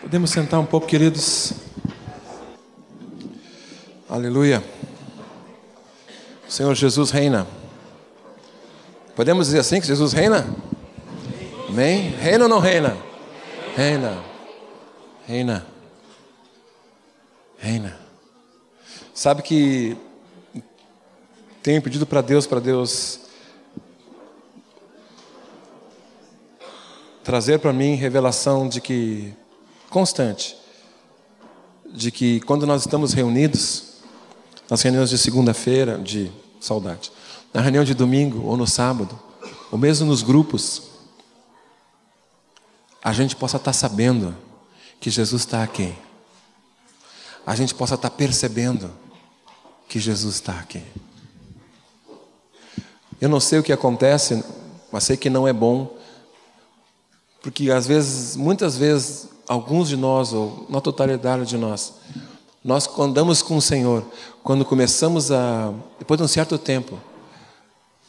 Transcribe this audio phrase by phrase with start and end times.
[0.00, 1.52] Podemos sentar um pouco, queridos.
[4.08, 4.62] Aleluia.
[6.48, 7.46] O Senhor Jesus reina.
[9.16, 10.46] Podemos dizer assim que Jesus reina?
[11.68, 12.10] Amém?
[12.10, 12.96] Reina ou não reina?
[13.76, 14.22] Reina.
[15.26, 15.66] Reina.
[17.58, 17.98] Reina.
[19.12, 19.96] Sabe que
[21.60, 23.20] tenho pedido para Deus, para Deus
[27.24, 29.34] trazer para mim revelação de que
[29.90, 30.56] constante
[31.86, 33.94] de que quando nós estamos reunidos,
[34.68, 37.10] nas reuniões de segunda-feira, de saudade,
[37.52, 39.18] na reunião de domingo ou no sábado,
[39.70, 40.82] ou mesmo nos grupos,
[43.02, 44.36] a gente possa estar sabendo
[45.00, 45.94] que Jesus está aqui.
[47.46, 48.90] A gente possa estar percebendo
[49.88, 50.82] que Jesus está aqui.
[53.20, 54.44] Eu não sei o que acontece,
[54.92, 55.98] mas sei que não é bom
[57.40, 61.94] porque às vezes, muitas vezes, alguns de nós, ou na totalidade de nós,
[62.62, 64.04] nós andamos com o Senhor,
[64.44, 67.00] quando começamos a, depois de um certo tempo,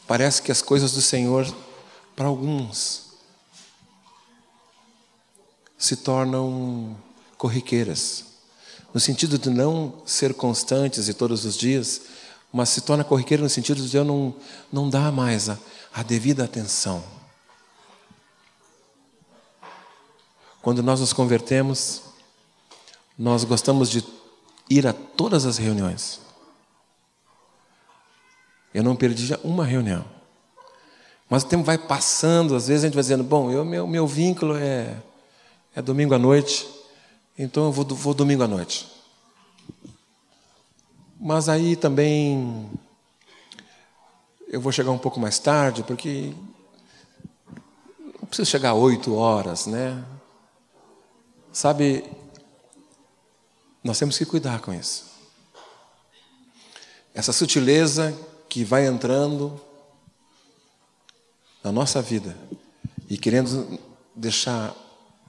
[0.06, 1.46] parece que as coisas do Senhor,
[2.14, 3.10] para alguns,
[5.78, 6.94] se tornam
[7.38, 8.24] corriqueiras,
[8.92, 12.02] no sentido de não ser constantes e todos os dias,
[12.52, 14.34] mas se torna corriqueira no sentido de eu não,
[14.70, 15.56] não dar mais a,
[15.94, 17.02] a devida atenção.
[20.62, 22.02] Quando nós nos convertemos,
[23.18, 24.04] nós gostamos de
[24.68, 26.20] ir a todas as reuniões.
[28.72, 30.04] Eu não perdi uma reunião.
[31.28, 34.06] Mas o tempo vai passando, às vezes a gente vai dizendo, bom, eu, meu, meu
[34.06, 34.96] vínculo é,
[35.74, 36.68] é domingo à noite,
[37.38, 38.88] então eu vou, vou domingo à noite.
[41.18, 42.70] Mas aí também
[44.48, 46.32] eu vou chegar um pouco mais tarde, porque
[48.20, 50.04] não preciso chegar oito horas, né?
[51.52, 52.04] Sabe,
[53.82, 55.06] nós temos que cuidar com isso.
[57.14, 58.16] Essa sutileza
[58.48, 59.60] que vai entrando
[61.62, 62.36] na nossa vida
[63.08, 63.78] e querendo
[64.14, 64.74] deixar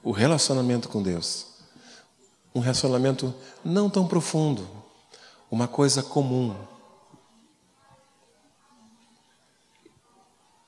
[0.02, 1.52] o relacionamento com Deus
[2.54, 3.34] um relacionamento
[3.64, 4.68] não tão profundo,
[5.50, 6.54] uma coisa comum.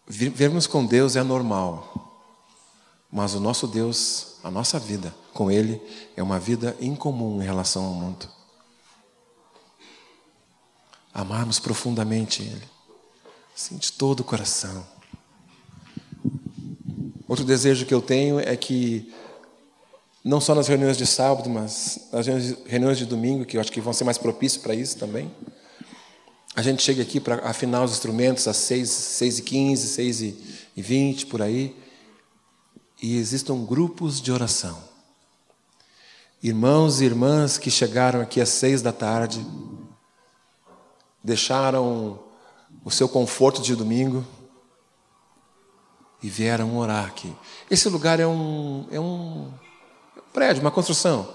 [0.06, 2.03] Vermos com Deus é normal,
[3.14, 5.80] mas o nosso Deus, a nossa vida, com Ele
[6.16, 8.28] é uma vida incomum em relação ao mundo.
[11.14, 12.64] Amarmos profundamente Ele,
[13.56, 14.84] assim, de todo o coração.
[17.28, 19.14] Outro desejo que eu tenho é que,
[20.24, 22.26] não só nas reuniões de sábado, mas nas
[22.66, 25.32] reuniões de domingo, que eu acho que vão ser mais propícios para isso também,
[26.56, 30.82] a gente chegue aqui para afinar os instrumentos às 6, 6 e 15, 6 e
[30.82, 31.83] 20, por aí,
[33.04, 34.94] e existam grupos de oração
[36.44, 39.42] irmãos e irmãs que chegaram aqui às seis da tarde,
[41.22, 42.18] deixaram
[42.84, 44.22] o seu conforto de domingo
[46.22, 47.34] e vieram orar aqui.
[47.70, 49.50] Esse lugar é um, é um
[50.34, 51.26] prédio, uma construção.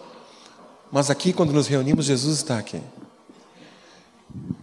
[0.91, 2.79] Mas aqui, quando nos reunimos, Jesus está aqui.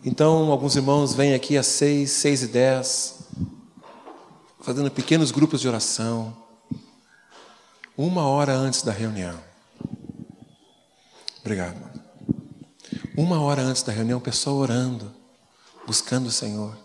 [0.04, 3.18] Então, alguns irmãos vêm aqui às seis, seis e dez,
[4.60, 6.45] fazendo pequenos grupos de oração,
[7.96, 9.38] uma hora antes da reunião.
[11.40, 11.76] Obrigado.
[13.16, 15.10] Uma hora antes da reunião, pessoa orando,
[15.86, 16.76] buscando o Senhor.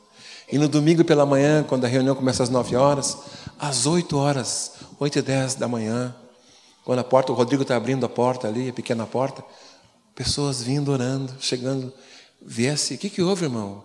[0.50, 3.18] E no domingo pela manhã, quando a reunião começa às nove horas,
[3.60, 6.16] às oito horas, oito e dez da manhã,
[6.86, 9.44] quando a porta, o Rodrigo está abrindo a porta ali, a pequena porta,
[10.16, 11.94] pessoas vindo orando, chegando,
[12.42, 13.84] viesse, o que, que houve, irmão?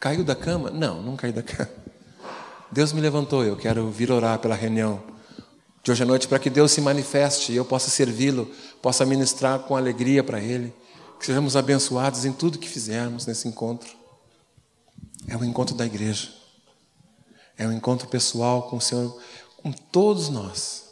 [0.00, 0.70] Caiu da cama?
[0.70, 1.70] Não, não caí da cama.
[2.70, 5.15] Deus me levantou, eu quero vir orar pela reunião
[5.86, 8.50] de hoje à noite para que Deus se manifeste e eu possa servi-lo,
[8.82, 10.74] possa ministrar com alegria para Ele,
[11.16, 13.88] que sejamos abençoados em tudo que fizermos nesse encontro.
[15.28, 16.28] É o encontro da igreja,
[17.56, 19.16] é o encontro pessoal com o Senhor,
[19.58, 20.86] com todos nós.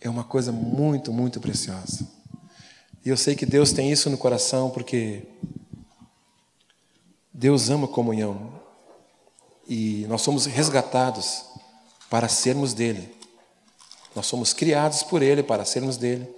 [0.00, 2.04] É uma coisa muito, muito preciosa.
[3.04, 5.22] E eu sei que Deus tem isso no coração porque
[7.32, 8.52] Deus ama comunhão
[9.68, 11.44] e nós somos resgatados
[12.10, 13.21] para sermos dele.
[14.14, 16.28] Nós somos criados por Ele para sermos dele,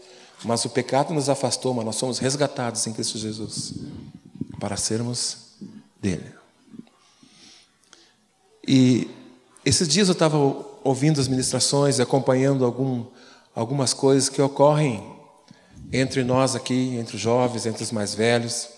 [0.45, 3.75] mas o pecado nos afastou, mas nós somos resgatados em Cristo Jesus
[4.61, 5.39] para sermos
[6.01, 6.33] dele.
[8.67, 9.11] E
[9.65, 10.37] esses dias eu estava
[10.83, 13.05] ouvindo as ministrações e acompanhando algum,
[13.55, 15.05] algumas coisas que ocorrem
[15.93, 18.69] entre nós aqui, entre os jovens, entre os mais velhos.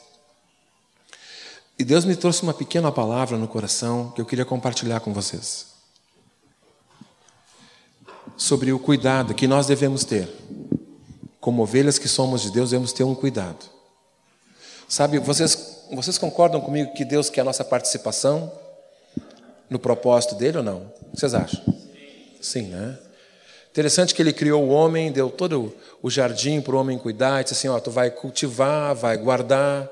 [1.79, 5.76] E Deus me trouxe uma pequena palavra no coração que eu queria compartilhar com vocês
[8.37, 10.29] sobre o cuidado que nós devemos ter
[11.47, 13.67] como ovelhas que somos de Deus, devemos ter um cuidado.
[14.89, 18.51] Sabe, vocês, vocês concordam comigo que Deus quer a nossa participação
[19.71, 20.93] no propósito dele ou não?
[21.03, 21.63] O que vocês acham?
[22.41, 22.99] Sim, né?
[23.71, 25.73] Interessante que ele criou o homem, deu todo
[26.03, 29.89] o jardim para o homem cuidar, disse assim: ó, tu vai cultivar, vai guardar.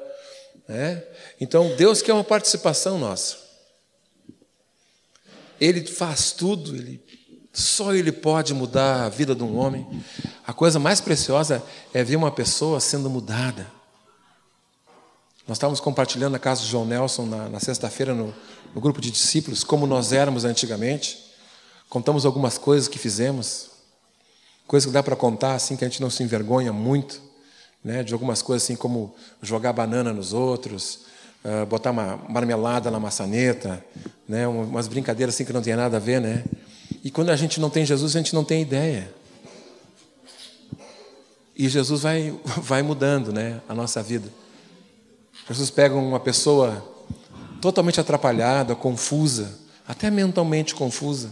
[0.67, 1.05] Né?
[1.41, 3.37] Então, Deus quer uma participação nossa.
[5.61, 7.01] Ele faz tudo, ele,
[7.55, 9.87] só Ele pode mudar a vida de um homem.
[10.45, 11.63] A coisa mais preciosa
[11.95, 13.71] é ver uma pessoa sendo mudada.
[15.47, 18.35] Nós estávamos compartilhando na casa de João Nelson na, na sexta-feira no,
[18.75, 21.33] no grupo de discípulos, como nós éramos antigamente.
[21.89, 23.71] Contamos algumas coisas que fizemos,
[24.67, 27.23] coisas que dá para contar assim que a gente não se envergonha muito,
[27.85, 28.03] né?
[28.03, 31.03] De algumas coisas assim como jogar banana nos outros,
[31.45, 33.85] uh, botar uma marmelada na maçaneta,
[34.29, 34.49] né?
[34.49, 36.43] Umas brincadeiras assim que não tem nada a ver, né?
[37.05, 39.15] E quando a gente não tem Jesus, a gente não tem ideia.
[41.55, 44.29] E Jesus vai, vai mudando né, a nossa vida.
[45.47, 46.83] Jesus pega uma pessoa
[47.61, 51.31] totalmente atrapalhada, confusa, até mentalmente confusa.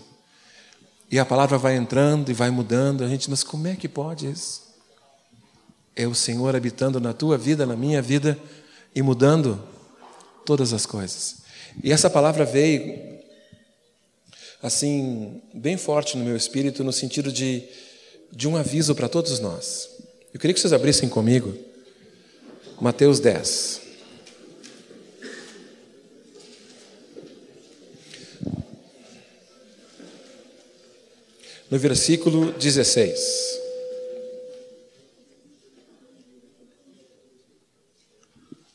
[1.10, 3.02] E a palavra vai entrando e vai mudando.
[3.02, 4.62] A gente, mas como é que pode isso?
[5.96, 8.38] É o Senhor habitando na tua vida, na minha vida
[8.94, 9.62] e mudando
[10.44, 11.42] todas as coisas.
[11.82, 13.11] E essa palavra veio
[14.62, 17.64] assim bem forte no meu espírito no sentido de
[18.30, 19.90] de um aviso para todos nós.
[20.32, 21.54] Eu queria que vocês abrissem comigo
[22.80, 23.82] Mateus 10.
[31.72, 33.58] no versículo 16.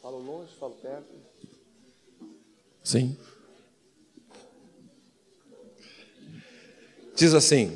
[0.02, 1.14] Falo longe, falo perto.
[2.84, 3.16] Sim.
[7.18, 7.76] Diz assim: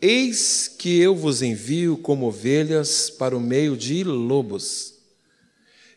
[0.00, 4.94] Eis que eu vos envio como ovelhas para o meio de lobos.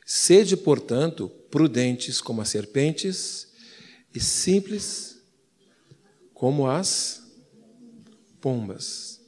[0.04, 3.50] Sede, portanto, prudentes como as serpentes
[4.16, 5.20] e simples
[6.34, 7.22] como as
[8.42, 9.22] pombas.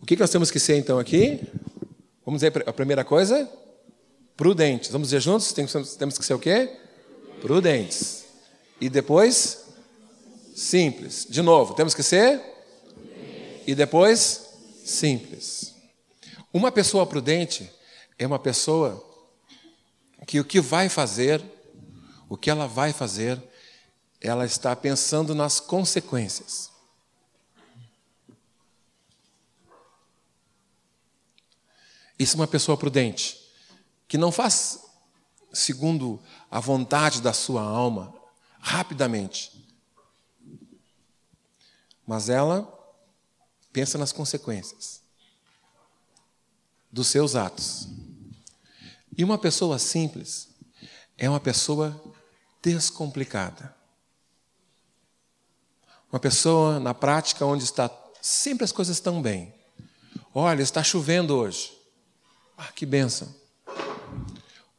[0.00, 1.38] O que nós temos que ser então aqui?
[2.24, 3.46] Vamos dizer a primeira coisa?
[4.34, 4.90] Prudentes.
[4.90, 5.52] Vamos dizer juntos?
[5.52, 6.78] Temos que ser o quê?
[7.42, 8.24] Prudentes.
[8.80, 9.67] E depois?
[10.58, 11.24] Simples.
[11.30, 12.42] De novo, temos que ser?
[13.64, 14.58] E depois?
[14.84, 15.72] Simples.
[16.52, 17.70] Uma pessoa prudente
[18.18, 19.06] é uma pessoa
[20.26, 21.40] que o que vai fazer,
[22.28, 23.40] o que ela vai fazer,
[24.20, 26.72] ela está pensando nas consequências.
[32.18, 33.38] Isso é uma pessoa prudente,
[34.08, 34.80] que não faz
[35.52, 36.20] segundo
[36.50, 38.12] a vontade da sua alma,
[38.58, 39.57] rapidamente.
[42.08, 42.66] Mas ela
[43.70, 45.02] pensa nas consequências
[46.90, 47.86] dos seus atos.
[49.14, 50.48] E uma pessoa simples
[51.18, 52.02] é uma pessoa
[52.62, 53.76] descomplicada.
[56.10, 57.90] Uma pessoa, na prática, onde está
[58.22, 59.54] sempre as coisas estão bem.
[60.34, 61.76] Olha, está chovendo hoje.
[62.56, 63.28] Ah, que benção.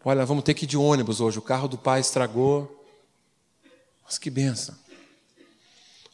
[0.03, 1.37] Olha, vamos ter que ir de ônibus hoje.
[1.37, 2.83] O carro do pai estragou.
[4.03, 4.75] Mas que benção.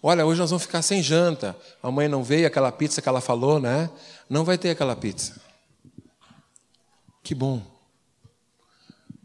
[0.08, 1.58] Olha, hoje nós vamos ficar sem janta.
[1.82, 3.90] A mãe não veio, aquela pizza que ela falou, né?
[4.30, 5.42] Não vai ter aquela pizza.
[7.24, 7.60] Que bom.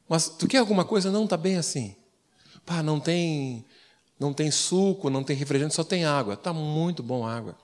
[0.09, 1.11] Mas tu quer alguma coisa?
[1.11, 1.95] Não, está bem assim.
[2.64, 3.62] Pá, não tem,
[4.19, 6.33] não tem suco, não tem refrigerante, só tem água.
[6.33, 7.59] Está muito bom a água.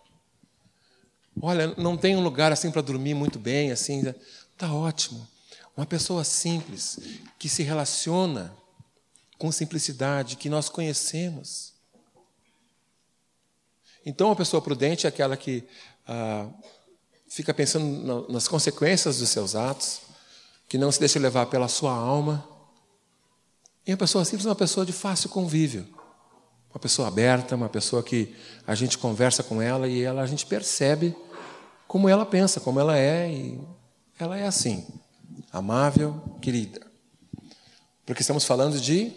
[1.40, 4.06] Olha, não tem um lugar assim para dormir muito bem, assim.
[4.52, 5.26] Está ótimo.
[5.74, 6.98] Uma pessoa simples,
[7.38, 8.54] que se relaciona
[9.38, 11.75] com simplicidade, que nós conhecemos.
[14.06, 15.64] Então, uma pessoa prudente é aquela que
[16.06, 16.46] ah,
[17.28, 20.02] fica pensando nas consequências dos seus atos,
[20.68, 22.48] que não se deixa levar pela sua alma.
[23.84, 25.88] E uma pessoa simples é uma pessoa de fácil convívio.
[26.70, 28.32] Uma pessoa aberta, uma pessoa que
[28.64, 31.16] a gente conversa com ela e ela, a gente percebe
[31.88, 33.60] como ela pensa, como ela é, e
[34.20, 34.86] ela é assim,
[35.50, 36.80] amável, querida.
[38.04, 39.12] Porque estamos falando de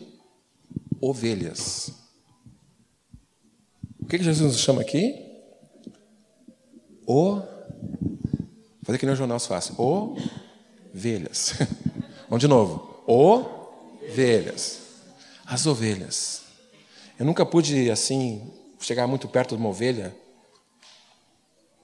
[0.99, 1.98] ovelhas.
[4.09, 5.23] O que, que Jesus nos chama aqui?
[7.05, 7.39] O.
[8.81, 9.71] Fazer que nem o jornal faz.
[9.77, 11.53] Ovelhas.
[12.27, 13.03] Vamos de novo.
[13.05, 14.79] Ovelhas.
[15.45, 16.41] As ovelhas.
[17.19, 20.17] Eu nunca pude, assim, chegar muito perto de uma ovelha,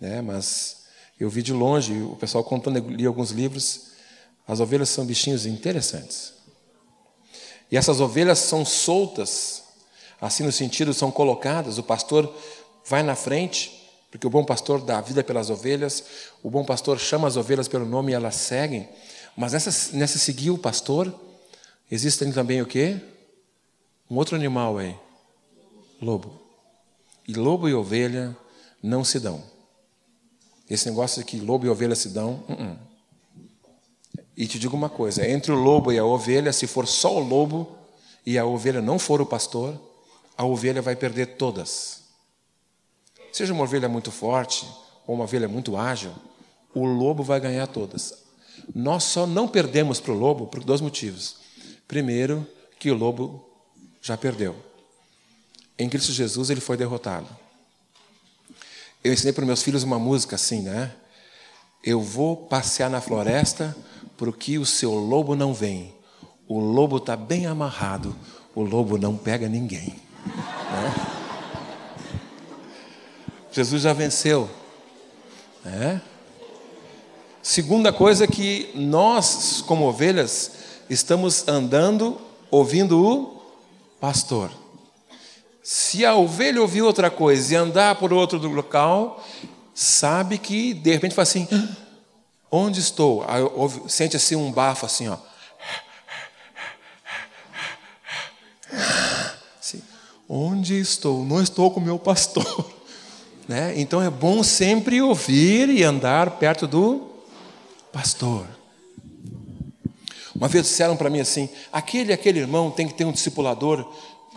[0.01, 0.19] né?
[0.19, 0.87] mas
[1.19, 3.91] eu vi de longe o pessoal contando, li alguns livros.
[4.47, 6.33] As ovelhas são bichinhos interessantes.
[7.71, 9.64] E essas ovelhas são soltas,
[10.19, 11.77] assim no sentido, são colocadas.
[11.77, 12.33] O pastor
[12.85, 16.05] vai na frente porque o bom pastor dá a vida pelas ovelhas,
[16.41, 18.87] o bom pastor chama as ovelhas pelo nome e elas seguem.
[19.35, 21.13] Mas nessa, nessa seguir o pastor,
[21.91, 22.97] existem também o quê?
[24.09, 24.95] Um outro animal aí,
[26.01, 26.39] lobo.
[27.27, 28.33] E lobo e ovelha
[28.81, 29.43] não se dão.
[30.69, 32.77] Esse negócio de que lobo e ovelha se dão, uh -uh.
[34.37, 37.19] E te digo uma coisa: entre o lobo e a ovelha, se for só o
[37.19, 37.77] lobo
[38.25, 39.77] e a ovelha não for o pastor,
[40.37, 42.03] a ovelha vai perder todas.
[43.31, 44.67] Seja uma ovelha muito forte
[45.05, 46.13] ou uma ovelha muito ágil,
[46.73, 48.25] o lobo vai ganhar todas.
[48.73, 51.37] Nós só não perdemos para o lobo por dois motivos.
[51.87, 52.47] Primeiro,
[52.79, 53.49] que o lobo
[54.01, 54.55] já perdeu.
[55.77, 57.27] Em Cristo Jesus ele foi derrotado.
[59.03, 60.91] Eu ensinei para meus filhos uma música assim, né?
[61.83, 63.75] Eu vou passear na floresta
[64.17, 65.93] porque o seu lobo não vem.
[66.47, 68.15] O lobo está bem amarrado,
[68.53, 70.04] o lobo não pega ninguém.
[70.25, 70.93] Né?
[73.51, 74.49] Jesus já venceu.
[75.63, 76.01] Né?
[77.41, 80.51] Segunda coisa que nós, como ovelhas,
[80.89, 82.19] estamos andando
[82.51, 83.41] ouvindo o
[83.99, 84.51] pastor.
[85.63, 89.23] Se a ovelha ouvir outra coisa e andar por outro local,
[89.73, 91.75] sabe que de repente fala assim: ah,
[92.51, 93.25] onde estou?
[93.27, 93.43] Aí,
[93.87, 95.17] sente assim um bafo assim, ó.
[100.27, 101.23] Onde estou?
[101.23, 102.45] Não estou com meu pastor.
[103.47, 103.79] Né?
[103.79, 107.11] Então é bom sempre ouvir e andar perto do
[107.93, 108.43] pastor.
[110.33, 113.87] Uma vez disseram para mim assim: aquele aquele irmão tem que ter um discipulador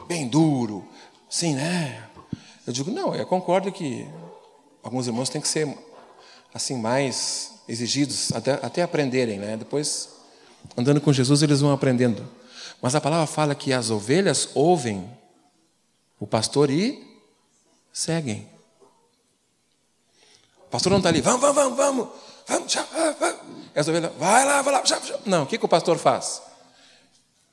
[0.07, 0.87] bem duro,
[1.27, 2.03] sim, né?
[2.67, 4.07] Eu digo: não, eu concordo que
[4.83, 5.75] alguns irmãos têm que ser
[6.53, 9.57] assim mais exigidos até, até aprenderem, né?
[9.57, 10.11] Depois,
[10.77, 12.29] andando com Jesus, eles vão aprendendo.
[12.81, 15.09] Mas a palavra fala que as ovelhas ouvem
[16.19, 17.07] o pastor e
[17.93, 18.49] seguem.
[20.67, 22.09] O pastor não está ali, vamos, vamos, vamos,
[22.47, 22.75] vamos,
[23.19, 23.41] vamos.
[23.75, 24.83] Essa ovelha, vai lá, vai lá.
[25.25, 26.43] Não, o que, que o pastor faz?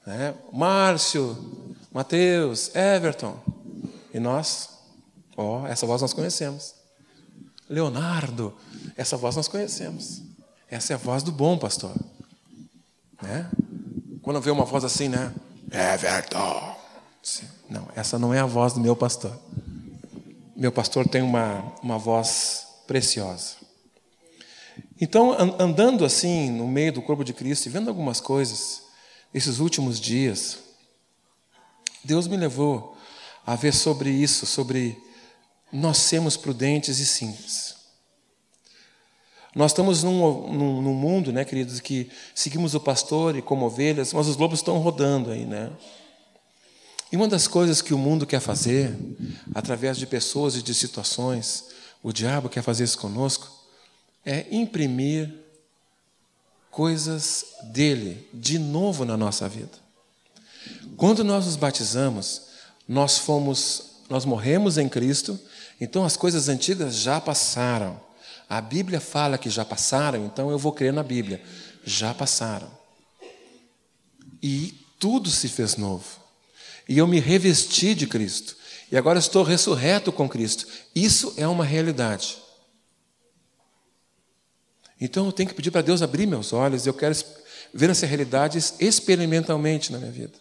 [0.07, 3.39] É, Márcio, Mateus, Everton.
[4.13, 4.69] E nós,
[5.35, 6.75] ó, oh, essa voz nós conhecemos.
[7.69, 8.55] Leonardo,
[8.95, 10.21] essa voz nós conhecemos.
[10.69, 11.95] Essa é a voz do bom pastor.
[13.21, 13.49] Né?
[14.21, 15.33] Quando vê uma voz assim, né?
[15.71, 16.74] Everton.
[17.69, 19.37] Não, essa não é a voz do meu pastor.
[20.55, 23.55] Meu pastor tem uma, uma voz preciosa.
[24.99, 28.83] Então, andando assim no meio do corpo de Cristo e vendo algumas coisas,
[29.33, 30.59] esses últimos dias,
[32.03, 32.95] Deus me levou
[33.45, 34.97] a ver sobre isso, sobre
[35.71, 37.75] nós sermos prudentes e simples.
[39.53, 44.13] Nós estamos num, num, num, mundo, né, queridos, que seguimos o pastor e como ovelhas,
[44.13, 45.71] mas os lobos estão rodando aí, né?
[47.11, 48.95] E uma das coisas que o mundo quer fazer,
[49.53, 51.65] através de pessoas e de situações,
[52.01, 53.49] o diabo quer fazer isso conosco,
[54.25, 55.33] é imprimir
[56.71, 59.77] coisas dele de novo na nossa vida.
[60.97, 62.41] Quando nós nos batizamos,
[62.87, 65.39] nós fomos, nós morremos em Cristo,
[65.79, 67.99] então as coisas antigas já passaram.
[68.49, 71.41] A Bíblia fala que já passaram, então eu vou crer na Bíblia.
[71.83, 72.69] Já passaram.
[74.41, 76.24] E tudo se fez novo.
[76.87, 78.55] E eu me revesti de Cristo.
[78.91, 80.67] E agora estou ressurreto com Cristo.
[80.93, 82.37] Isso é uma realidade.
[84.99, 87.15] Então eu tenho que pedir para Deus abrir meus olhos, eu quero
[87.73, 90.37] ver essa realidade experimentalmente na minha vida.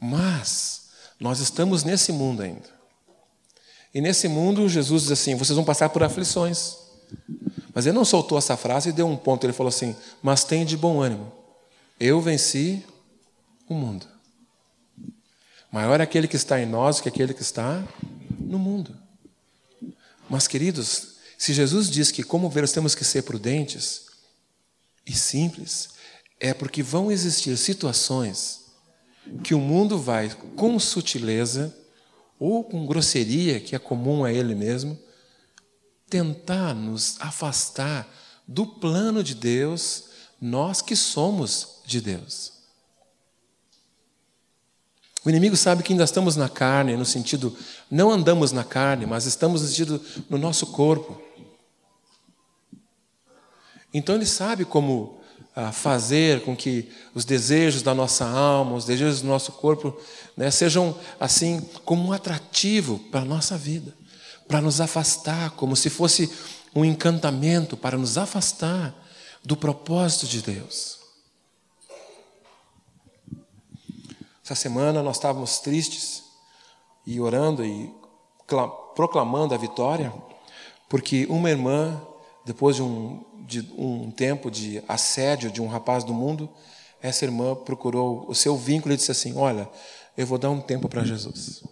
[0.00, 2.76] Mas nós estamos nesse mundo ainda.
[3.92, 6.76] E nesse mundo, Jesus diz assim: vocês vão passar por aflições.
[7.74, 9.44] Mas ele não soltou essa frase e deu um ponto.
[9.44, 11.32] Ele falou assim: mas tem de bom ânimo.
[11.98, 12.84] Eu venci
[13.68, 14.06] o mundo.
[15.70, 17.86] Maior é aquele que está em nós que aquele que está
[18.38, 18.96] no mundo.
[20.28, 24.06] Mas, queridos, se Jesus diz que, como ovelhas, temos que ser prudentes
[25.06, 25.90] e simples,
[26.40, 28.64] é porque vão existir situações
[29.42, 31.76] que o mundo vai, com sutileza
[32.38, 34.98] ou com grosseria, que é comum a ele mesmo,
[36.08, 38.08] tentar nos afastar
[38.46, 40.04] do plano de Deus,
[40.40, 42.55] nós que somos de Deus.
[45.26, 47.52] O inimigo sabe que ainda estamos na carne, no sentido,
[47.90, 51.20] não andamos na carne, mas estamos no sentido no nosso corpo.
[53.92, 55.18] Então ele sabe como
[55.52, 60.00] ah, fazer com que os desejos da nossa alma, os desejos do nosso corpo,
[60.36, 63.92] né, sejam assim como um atrativo para a nossa vida,
[64.46, 66.32] para nos afastar, como se fosse
[66.72, 68.94] um encantamento para nos afastar
[69.42, 71.05] do propósito de Deus.
[74.46, 76.22] Essa semana nós estávamos tristes
[77.04, 77.92] e orando e
[78.94, 80.14] proclamando a vitória,
[80.88, 82.00] porque uma irmã,
[82.44, 86.48] depois de um, de um tempo de assédio de um rapaz do mundo,
[87.02, 89.68] essa irmã procurou o seu vínculo e disse assim: Olha,
[90.16, 91.64] eu vou dar um tempo para Jesus.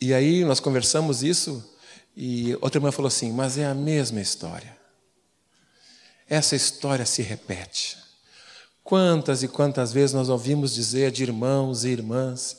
[0.00, 1.76] E aí nós conversamos isso
[2.16, 4.78] e outra irmã falou assim: Mas é a mesma história.
[6.28, 8.09] Essa história se repete.
[8.90, 12.56] Quantas e quantas vezes nós ouvimos dizer de irmãos e irmãs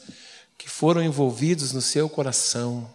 [0.58, 2.90] que foram envolvidos no seu coração,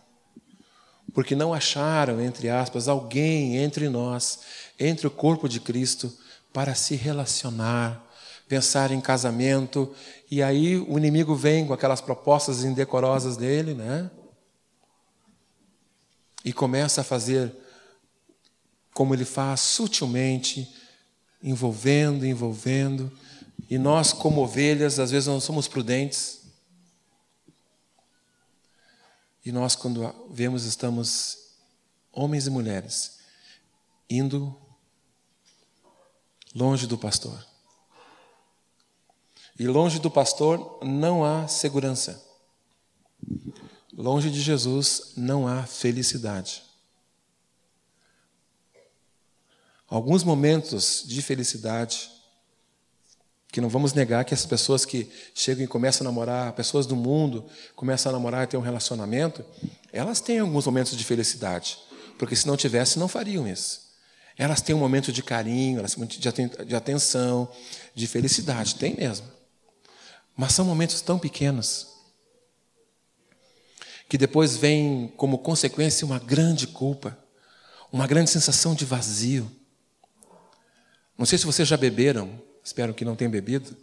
[1.12, 4.38] porque não acharam, entre aspas, alguém entre nós,
[4.80, 6.10] entre o corpo de Cristo,
[6.50, 8.02] para se relacionar,
[8.48, 9.94] pensar em casamento,
[10.30, 14.10] e aí o inimigo vem com aquelas propostas indecorosas dele, né?
[16.42, 17.52] E começa a fazer
[18.94, 20.74] como ele faz sutilmente,
[21.42, 23.12] envolvendo, envolvendo,
[23.68, 26.42] e nós, como ovelhas, às vezes não somos prudentes.
[29.44, 31.54] E nós, quando vemos, estamos
[32.12, 33.18] homens e mulheres
[34.08, 34.56] indo
[36.54, 37.44] longe do pastor.
[39.58, 42.24] E longe do pastor não há segurança.
[43.92, 46.62] Longe de Jesus não há felicidade.
[49.88, 52.15] Alguns momentos de felicidade
[53.56, 56.94] que não vamos negar que as pessoas que chegam e começam a namorar, pessoas do
[56.94, 57.42] mundo,
[57.74, 59.42] começam a namorar e ter um relacionamento,
[59.90, 61.78] elas têm alguns momentos de felicidade,
[62.18, 63.80] porque se não tivesse, não fariam isso.
[64.36, 67.48] Elas têm um momento de carinho, elas de atenção,
[67.94, 69.26] de felicidade, tem mesmo.
[70.36, 71.86] Mas são momentos tão pequenos
[74.06, 77.18] que depois vem como consequência uma grande culpa,
[77.90, 79.50] uma grande sensação de vazio.
[81.16, 83.76] Não sei se vocês já beberam espero que não tenham bebido,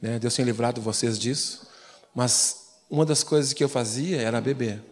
[0.00, 0.18] né?
[0.18, 1.68] Deus tenha livrado vocês disso,
[2.14, 4.82] mas uma das coisas que eu fazia era beber.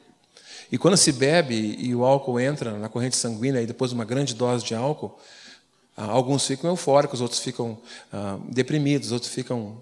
[0.71, 4.35] E quando se bebe e o álcool entra na corrente sanguínea e depois uma grande
[4.35, 5.19] dose de álcool,
[5.97, 7.79] ah, alguns ficam eufóricos, outros ficam
[8.13, 9.81] ah, deprimidos, outros ficam.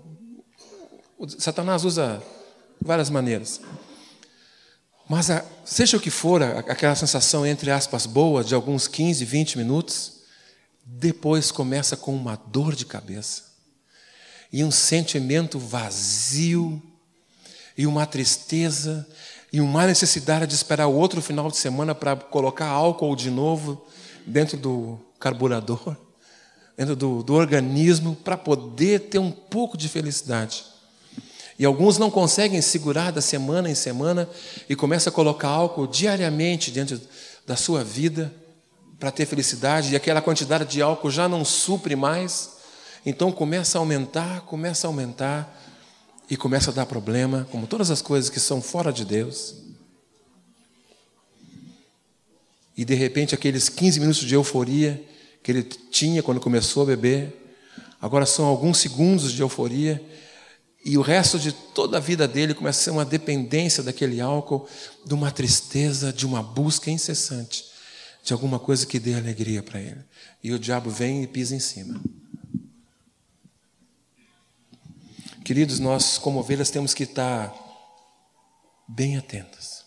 [1.36, 2.22] Satanás usa
[2.80, 3.60] várias maneiras.
[5.08, 9.58] Mas a, seja o que for, aquela sensação, entre aspas, boa, de alguns 15, 20
[9.58, 10.20] minutos,
[10.84, 13.47] depois começa com uma dor de cabeça
[14.52, 16.82] e um sentimento vazio,
[17.76, 19.06] e uma tristeza,
[19.52, 23.86] e uma necessidade de esperar outro final de semana para colocar álcool de novo
[24.26, 25.96] dentro do carburador,
[26.76, 30.64] dentro do, do organismo, para poder ter um pouco de felicidade.
[31.58, 34.28] E alguns não conseguem segurar da semana em semana
[34.68, 37.00] e começam a colocar álcool diariamente dentro
[37.46, 38.32] da sua vida
[38.98, 42.57] para ter felicidade, e aquela quantidade de álcool já não supre mais
[43.04, 45.64] então começa a aumentar, começa a aumentar
[46.30, 49.54] e começa a dar problema, como todas as coisas que são fora de Deus.
[52.76, 55.02] E de repente aqueles 15 minutos de euforia
[55.42, 57.34] que ele tinha quando começou a beber,
[58.00, 60.02] agora são alguns segundos de euforia
[60.84, 64.68] e o resto de toda a vida dele começa a ser uma dependência daquele álcool,
[65.04, 67.68] de uma tristeza, de uma busca incessante
[68.28, 70.04] de alguma coisa que dê alegria para ele.
[70.44, 71.98] E o diabo vem e pisa em cima.
[75.48, 77.54] Queridos, nós, como ovelhas, temos que estar
[78.86, 79.82] bem atentos.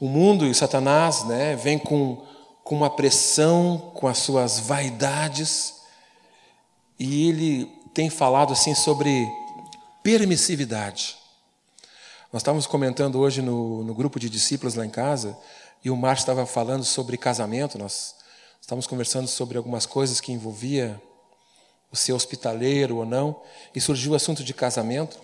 [0.00, 2.26] O mundo e Satanás né, vem com,
[2.64, 5.74] com uma pressão, com as suas vaidades,
[6.98, 9.24] e ele tem falado assim sobre
[10.02, 11.16] permissividade.
[12.32, 15.38] Nós estávamos comentando hoje no, no grupo de discípulos lá em casa,
[15.84, 18.16] e o Márcio estava falando sobre casamento, nós
[18.60, 21.00] estávamos conversando sobre algumas coisas que envolvia
[21.96, 23.40] ser hospitaleiro ou não,
[23.74, 25.18] e surgiu o assunto de casamento,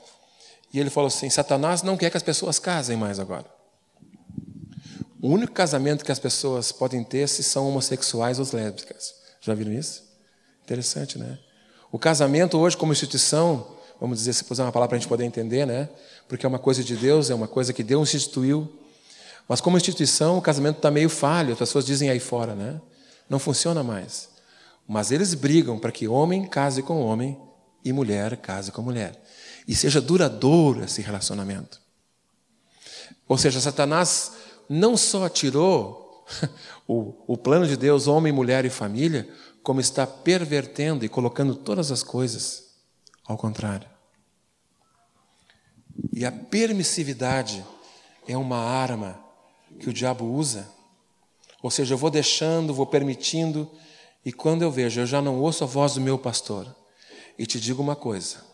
[0.72, 3.46] e ele falou assim: Satanás não quer que as pessoas casem mais agora.
[5.20, 9.14] O único casamento que as pessoas podem ter se são homossexuais ou lésbicas.
[9.40, 10.02] Já viram isso?
[10.64, 11.38] Interessante, né?
[11.92, 13.66] O casamento hoje, como instituição,
[14.00, 15.88] vamos dizer, se puser uma palavra para a gente poder entender, né?
[16.26, 18.80] Porque é uma coisa de Deus, é uma coisa que Deus instituiu.
[19.46, 22.80] Mas como instituição, o casamento está meio falho, as pessoas dizem aí fora, né?
[23.28, 24.31] Não funciona mais.
[24.92, 27.40] Mas eles brigam para que homem case com homem
[27.82, 29.18] e mulher case com mulher.
[29.66, 31.80] E seja duradouro esse relacionamento.
[33.26, 34.32] Ou seja, Satanás
[34.68, 36.26] não só tirou
[36.86, 39.26] o, o plano de Deus, homem, mulher e família,
[39.62, 42.74] como está pervertendo e colocando todas as coisas
[43.26, 43.88] ao contrário.
[46.12, 47.64] E a permissividade
[48.28, 49.18] é uma arma
[49.80, 50.68] que o diabo usa.
[51.62, 53.70] Ou seja, eu vou deixando, vou permitindo
[54.24, 56.66] e quando eu vejo, eu já não ouço a voz do meu pastor.
[57.38, 58.44] E te digo uma coisa: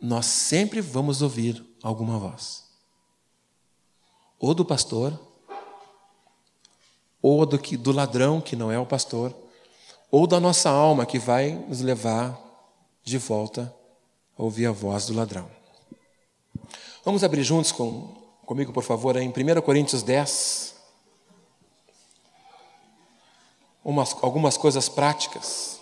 [0.00, 2.64] nós sempre vamos ouvir alguma voz.
[4.38, 5.18] Ou do pastor,
[7.20, 9.34] ou do, que, do ladrão, que não é o pastor,
[10.10, 12.38] ou da nossa alma, que vai nos levar
[13.02, 13.74] de volta
[14.36, 15.50] a ouvir a voz do ladrão.
[17.04, 20.77] Vamos abrir juntos com, comigo, por favor, em 1 Coríntios 10.
[23.84, 25.78] Umas, algumas coisas práticas.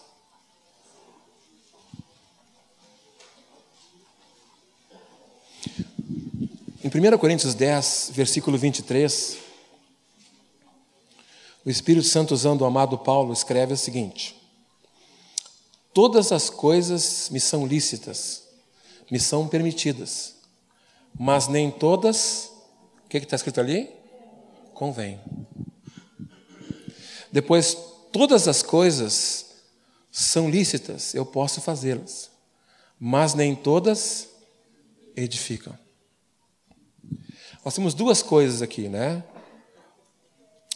[6.85, 9.39] Em 1 Coríntios 10, versículo 23,
[11.65, 14.41] o Espírito Santo, usando o amado Paulo, escreve o seguinte:
[15.93, 18.45] Todas as coisas me são lícitas,
[19.11, 20.37] me são permitidas,
[21.19, 22.53] mas nem todas,
[23.05, 23.91] o que está escrito ali?
[24.73, 25.19] Convém.
[27.33, 27.77] Depois,
[28.17, 29.47] todas as coisas
[30.11, 32.31] são lícitas, eu posso fazê-las,
[32.99, 34.31] mas nem todas
[35.15, 35.77] edificam.
[37.63, 39.23] Nós temos duas coisas aqui, né?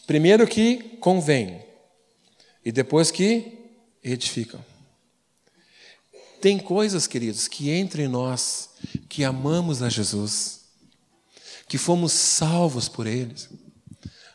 [0.06, 1.64] Primeiro que convém,
[2.62, 3.58] e depois que
[4.04, 4.62] edificam.
[6.40, 8.70] Tem coisas, queridos, que entre nós,
[9.08, 10.60] que amamos a Jesus,
[11.66, 13.34] que fomos salvos por Ele,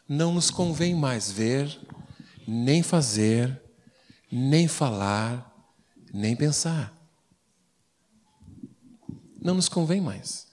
[0.08, 1.78] não nos convém mais ver,
[2.48, 3.62] nem fazer,
[4.32, 5.54] nem falar,
[6.14, 6.94] nem pensar.
[9.40, 10.48] Não nos convém mais.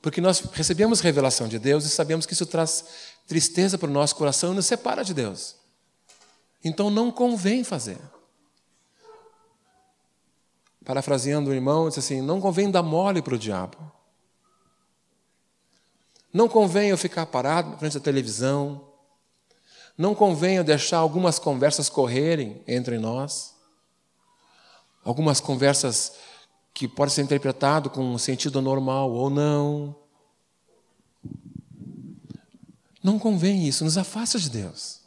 [0.00, 2.84] Porque nós recebemos revelação de Deus e sabemos que isso traz
[3.26, 5.56] tristeza para o nosso coração e nos separa de Deus.
[6.64, 7.98] Então não convém fazer.
[10.84, 13.76] Parafraseando o irmão, disse assim: não convém dar mole para o diabo.
[16.32, 18.87] Não convém eu ficar parado na frente da televisão.
[19.98, 23.56] Não convém eu deixar algumas conversas correrem entre nós.
[25.04, 26.12] Algumas conversas
[26.72, 29.96] que pode ser interpretado com um sentido normal ou não.
[33.02, 35.00] Não convém isso, nos afasta de Deus.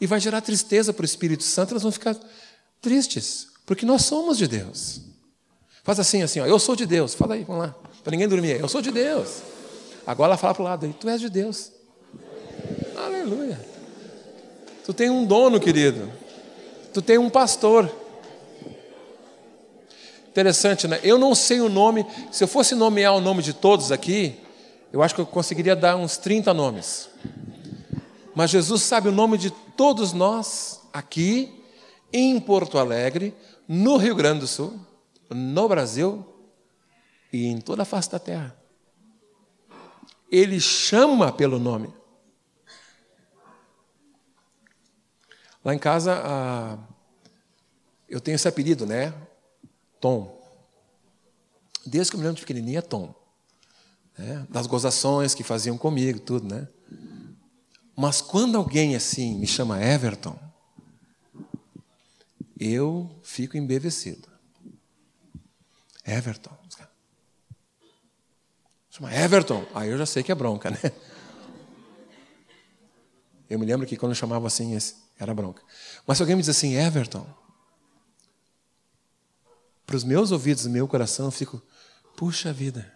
[0.00, 2.16] E vai gerar tristeza para o Espírito Santo, elas vão ficar
[2.80, 5.00] tristes, porque nós somos de Deus.
[5.82, 7.14] Faz assim, assim, ó, eu sou de Deus.
[7.14, 8.60] Fala aí, vamos lá, para ninguém dormir.
[8.60, 9.42] Eu sou de Deus.
[10.06, 11.72] Agora ela fala para o lado aí, tu és de Deus.
[12.96, 13.71] Aleluia.
[14.84, 16.10] Tu tem um dono, querido.
[16.92, 17.90] Tu tem um pastor.
[20.28, 20.98] Interessante, né?
[21.02, 24.40] Eu não sei o nome, se eu fosse nomear o nome de todos aqui,
[24.92, 27.08] eu acho que eu conseguiria dar uns 30 nomes.
[28.34, 31.52] Mas Jesus sabe o nome de todos nós aqui,
[32.12, 33.34] em Porto Alegre,
[33.68, 34.78] no Rio Grande do Sul,
[35.30, 36.26] no Brasil
[37.32, 38.56] e em toda a face da terra.
[40.30, 41.92] Ele chama pelo nome.
[45.64, 46.78] Lá em casa, ah,
[48.08, 49.14] eu tenho esse apelido, né?
[50.00, 50.40] Tom.
[51.86, 53.14] Desde que eu me lembro de pequenininha, é Tom.
[54.18, 56.68] É, das gozações que faziam comigo, tudo, né?
[57.96, 60.38] Mas quando alguém assim me chama Everton,
[62.58, 64.28] eu fico embevecido.
[66.04, 66.62] Everton.
[68.90, 69.64] Chama Everton.
[69.74, 70.78] Aí eu já sei que é bronca, né?
[73.48, 74.76] Eu me lembro que quando eu chamava assim,
[75.22, 75.62] era bronca.
[76.06, 77.26] Mas se alguém me diz assim, Everton,
[79.86, 81.62] para os meus ouvidos, meu coração, eu fico,
[82.16, 82.92] puxa vida,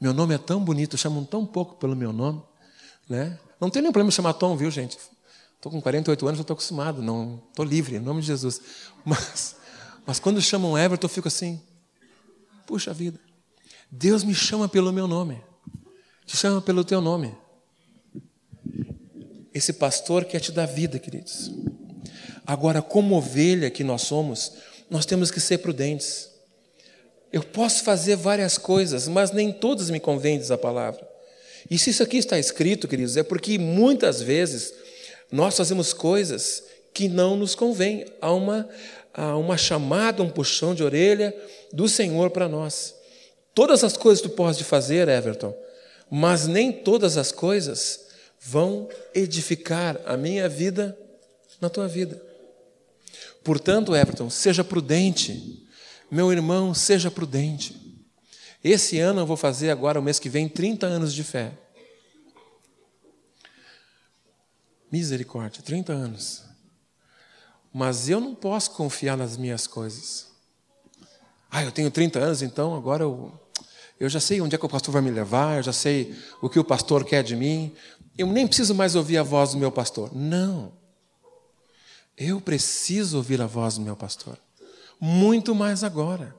[0.00, 2.42] meu nome é tão bonito, chamam tão pouco pelo meu nome,
[3.08, 3.38] né?
[3.60, 4.98] Não tem nenhum problema chamar Tom, viu, gente?
[5.56, 8.60] Estou com 48 anos, já estou acostumado, não estou livre, em nome de Jesus.
[9.04, 9.56] Mas,
[10.06, 11.60] mas quando chamam Everton, eu fico assim,
[12.66, 13.20] puxa vida,
[13.90, 15.42] Deus me chama pelo meu nome,
[16.24, 17.34] te chama pelo teu nome.
[19.54, 21.52] Esse pastor quer te dar vida, queridos.
[22.44, 24.52] Agora, como ovelha que nós somos,
[24.90, 26.28] nós temos que ser prudentes.
[27.32, 31.08] Eu posso fazer várias coisas, mas nem todas me convêm, diz a palavra.
[31.70, 34.74] E se isso aqui está escrito, queridos, é porque muitas vezes
[35.30, 38.04] nós fazemos coisas que não nos convêm.
[38.20, 38.68] Há uma,
[39.12, 41.34] há uma chamada, um puxão de orelha
[41.72, 42.94] do Senhor para nós.
[43.54, 45.56] Todas as coisas tu podes fazer, Everton,
[46.10, 48.03] mas nem todas as coisas
[48.44, 50.96] vão edificar a minha vida
[51.60, 52.22] na tua vida.
[53.42, 55.66] Portanto, Everton, seja prudente.
[56.10, 57.74] Meu irmão, seja prudente.
[58.62, 61.52] Esse ano eu vou fazer agora, o mês que vem, 30 anos de fé.
[64.92, 66.44] Misericórdia, 30 anos.
[67.72, 70.28] Mas eu não posso confiar nas minhas coisas.
[71.50, 73.32] Ah, eu tenho 30 anos, então agora eu,
[73.98, 76.48] eu já sei onde é que o pastor vai me levar, eu já sei o
[76.48, 77.72] que o pastor quer de mim.
[78.18, 80.14] Eu nem preciso mais ouvir a voz do meu pastor.
[80.14, 80.72] Não.
[82.16, 84.38] Eu preciso ouvir a voz do meu pastor.
[85.00, 86.34] Muito mais agora.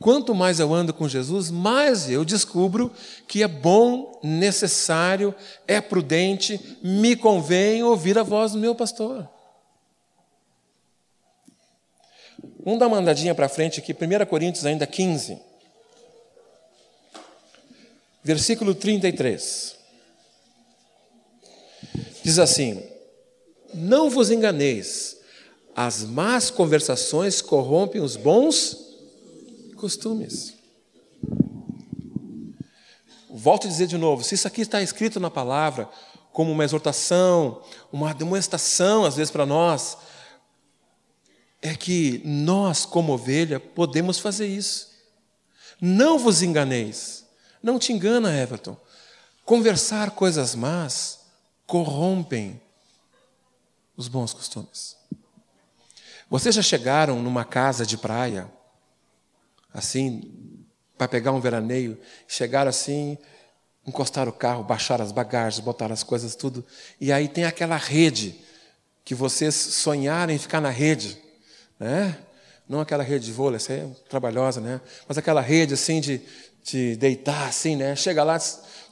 [0.00, 2.92] Quanto mais eu ando com Jesus, mais eu descubro
[3.26, 5.34] que é bom, necessário,
[5.66, 9.28] é prudente, me convém ouvir a voz do meu pastor.
[12.64, 15.38] Vamos dar uma andadinha para frente aqui, 1 Coríntios ainda 15,
[18.24, 19.76] versículo 33.
[22.24, 22.82] Diz assim:
[23.74, 25.18] Não vos enganeis,
[25.76, 28.78] as más conversações corrompem os bons
[29.76, 30.54] costumes.
[33.28, 35.88] Volto a dizer de novo: se isso aqui está escrito na palavra,
[36.32, 39.98] como uma exortação, uma demonstração, às vezes, para nós,
[41.60, 44.92] é que nós, como ovelha, podemos fazer isso.
[45.80, 47.23] Não vos enganeis.
[47.64, 48.76] Não te engana, Everton.
[49.42, 51.20] Conversar coisas más
[51.66, 52.60] corrompem
[53.96, 54.98] os bons costumes.
[56.28, 58.52] Vocês já chegaram numa casa de praia,
[59.72, 60.30] assim,
[60.98, 61.98] para pegar um veraneio,
[62.28, 63.16] chegaram assim,
[63.86, 66.62] encostaram o carro, baixaram as bagagens, botaram as coisas tudo,
[67.00, 68.38] e aí tem aquela rede
[69.02, 71.16] que vocês sonharam em ficar na rede,
[71.80, 72.18] né?
[72.68, 74.80] Não aquela rede de vôlei, essa é trabalhosa, né?
[75.06, 76.22] Mas aquela rede assim de,
[76.64, 77.94] de deitar assim, né?
[77.94, 78.38] Chega lá,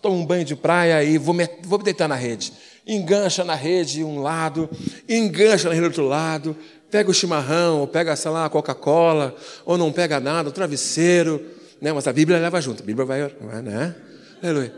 [0.02, 2.52] toma um banho de praia e vou me, vou me deitar na rede.
[2.86, 4.68] Engancha na rede um lado,
[5.08, 6.56] engancha na rede do outro lado,
[6.90, 11.40] pega o chimarrão, ou pega, sei lá, a Coca-Cola, ou não pega nada, o travesseiro,
[11.80, 11.92] né?
[11.92, 13.20] mas a Bíblia leva junto, a Bíblia vai,
[13.62, 13.96] né?
[14.42, 14.74] Aleluia.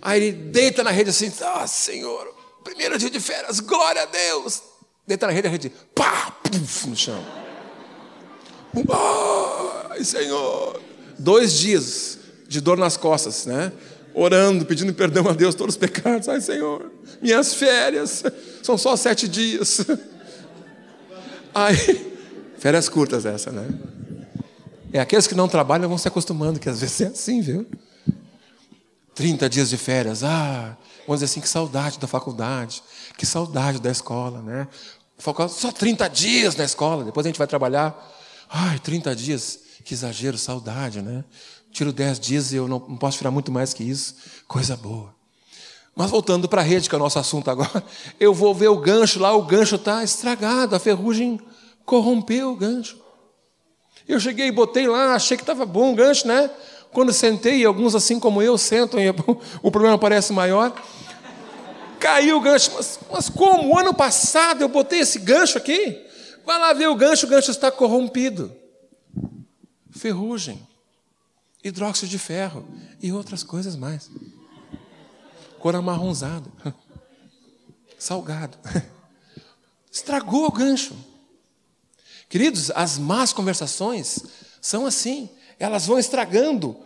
[0.00, 2.26] Aí ele deita na rede assim, ah, Senhor,
[2.64, 4.62] primeiro dia de férias, glória a Deus.
[5.06, 7.22] Deita na rede, a rede, pá, puf, no chão.
[9.90, 10.80] Ai, Senhor.
[11.18, 12.21] Dois dias
[12.52, 13.72] de dor nas costas, né?
[14.14, 16.28] Orando, pedindo perdão a Deus todos os pecados.
[16.28, 18.22] Ai, Senhor, minhas férias
[18.62, 19.86] são só sete dias.
[21.54, 22.12] Aí,
[22.58, 23.66] férias curtas essa, né?
[24.92, 27.66] É, aqueles que não trabalham vão se acostumando, que às vezes é assim, viu?
[29.14, 32.82] 30 dias de férias, ah, vamos dizer assim, que saudade da faculdade,
[33.16, 34.68] que saudade da escola, né?
[35.48, 37.96] Só 30 dias na escola, depois a gente vai trabalhar.
[38.50, 41.24] Ai, 30 dias, que exagero, saudade, né?
[41.70, 44.16] Tiro 10 dias e eu não, não posso tirar muito mais que isso.
[44.46, 45.14] Coisa boa.
[45.94, 47.84] Mas voltando para a rede, que é o nosso assunto agora,
[48.18, 51.40] eu vou ver o gancho lá, o gancho está estragado, a ferrugem
[51.84, 52.98] corrompeu o gancho.
[54.08, 56.50] Eu cheguei e botei lá, achei que estava bom o gancho, né?
[56.92, 59.08] Quando sentei, alguns assim como eu sentam e
[59.62, 60.72] o problema parece maior.
[61.98, 63.78] Caiu o gancho, mas, mas como?
[63.78, 66.04] Ano passado eu botei esse gancho aqui?
[66.44, 68.52] Vai lá ver o gancho, o gancho está corrompido.
[69.92, 70.66] Ferrugem,
[71.62, 72.66] hidróxido de ferro
[73.00, 74.10] e outras coisas mais
[75.62, 76.50] cor amarronzada,
[77.96, 78.58] salgado.
[79.92, 80.96] Estragou o gancho.
[82.28, 84.24] Queridos, as más conversações
[84.60, 86.76] são assim, elas vão estragando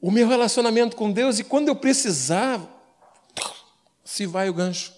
[0.00, 2.60] o meu relacionamento com Deus e quando eu precisar,
[4.04, 4.94] se vai o gancho.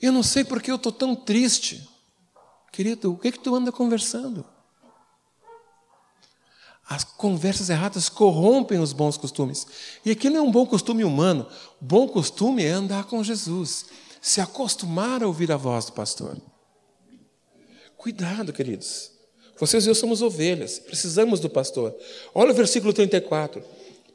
[0.00, 1.88] Eu não sei porque eu estou tão triste.
[2.70, 4.46] Querido, o que, que tu anda conversando?
[6.88, 9.66] As conversas erradas corrompem os bons costumes.
[10.04, 11.46] E aqui não é um bom costume humano.
[11.80, 13.86] Bom costume é andar com Jesus,
[14.22, 16.36] se acostumar a ouvir a voz do pastor.
[17.96, 19.10] Cuidado, queridos.
[19.58, 21.96] Vocês e eu somos ovelhas, precisamos do pastor.
[22.34, 23.64] Olha o versículo 34.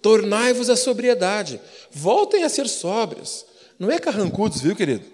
[0.01, 1.60] Tornai-vos a sobriedade,
[1.91, 3.45] voltem a ser sóbrios.
[3.77, 5.05] Não é carrancudos, viu, querido?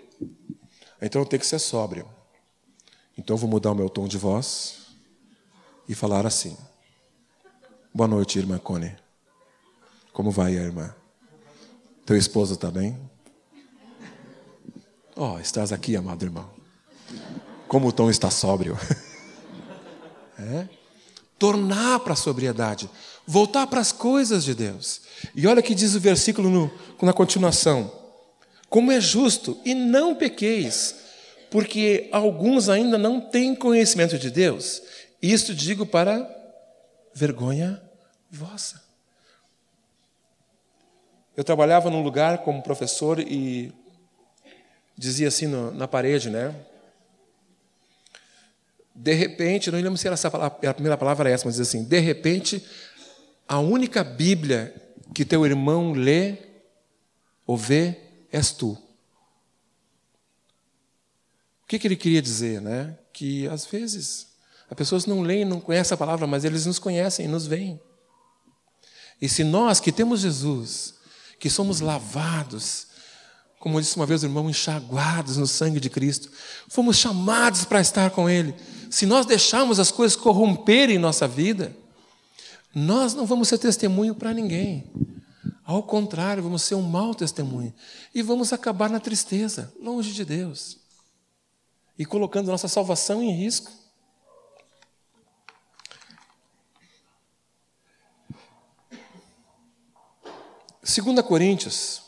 [1.02, 2.08] Então tenho que ser sóbrio.
[3.18, 4.76] Então eu vou mudar o meu tom de voz
[5.88, 6.56] e falar assim.
[7.98, 8.96] Boa noite, irmã Cone.
[10.14, 10.94] Como vai, irmã?
[12.06, 12.96] Teu esposo está bem?
[15.16, 16.48] Oh, estás aqui, amado irmão.
[17.68, 18.78] Como o tom está sóbrio.
[20.40, 20.70] É?
[21.40, 22.88] Tornar para a sobriedade.
[23.26, 25.02] Voltar para as coisas de Deus.
[25.36, 27.92] E olha que diz o versículo no, na continuação.
[28.70, 30.94] Como é justo, e não pequeis,
[31.50, 34.84] porque alguns ainda não têm conhecimento de Deus.
[35.20, 36.30] Isto digo para
[37.16, 37.87] vergonha
[38.30, 38.84] vossa.
[41.36, 43.72] Eu trabalhava num lugar como professor e
[44.98, 46.56] dizia assim no, na parede, né?
[48.96, 51.68] De repente, não lembro se era essa palavra, a primeira palavra era essa, mas diz
[51.68, 52.66] assim: de repente,
[53.48, 54.74] a única Bíblia
[55.14, 56.38] que teu irmão lê
[57.46, 57.96] ou vê
[58.32, 58.72] és tu.
[61.64, 62.98] O que, que ele queria dizer, né?
[63.14, 64.28] Que às vezes
[64.70, 67.80] as pessoas não leem, não conhecem a palavra, mas eles nos conhecem, nos veem.
[69.22, 70.96] E se nós que temos Jesus,
[71.40, 72.88] que somos lavados
[73.60, 76.32] como disse uma vez o irmão, enxaguados no sangue de Cristo.
[76.68, 78.56] Fomos chamados para estar com Ele.
[78.90, 81.76] Se nós deixarmos as coisas corromperem nossa vida,
[82.74, 84.90] nós não vamos ser testemunho para ninguém.
[85.66, 87.74] Ao contrário, vamos ser um mau testemunho.
[88.14, 90.78] E vamos acabar na tristeza, longe de Deus.
[91.98, 93.72] E colocando nossa salvação em risco.
[100.90, 102.02] Segunda Coríntios,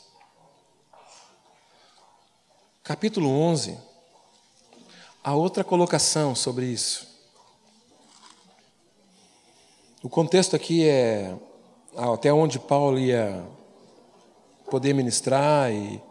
[2.82, 3.78] capítulo 11,
[5.22, 7.06] a outra colocação sobre isso.
[10.02, 11.36] O contexto aqui é
[11.94, 13.46] até onde Paulo ia
[14.70, 16.02] poder ministrar e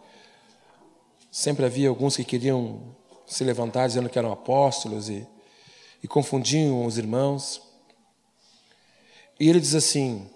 [1.28, 2.94] sempre havia alguns que queriam
[3.26, 5.26] se levantar dizendo que eram apóstolos e,
[6.00, 7.60] e confundiam os irmãos.
[9.40, 10.30] E ele diz assim: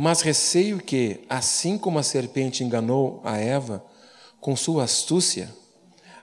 [0.00, 3.84] Mas receio que, assim como a serpente enganou a Eva
[4.40, 5.52] com sua astúcia,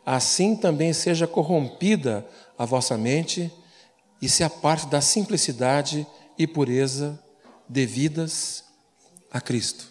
[0.05, 2.25] assim também seja corrompida
[2.57, 3.51] a vossa mente
[4.21, 6.07] e se aparte da simplicidade
[6.37, 7.21] e pureza
[7.67, 8.63] devidas
[9.29, 9.87] a Cristo.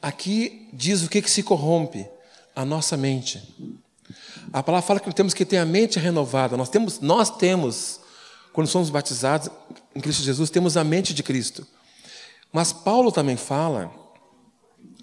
[0.00, 2.08] Aqui diz o que, que se corrompe?
[2.54, 3.54] A nossa mente.
[4.50, 6.56] A palavra fala que temos que ter a mente renovada.
[6.56, 8.00] Nós temos, nós temos,
[8.56, 9.50] quando somos batizados
[9.94, 11.66] em Cristo Jesus, temos a mente de Cristo.
[12.50, 13.92] Mas Paulo também fala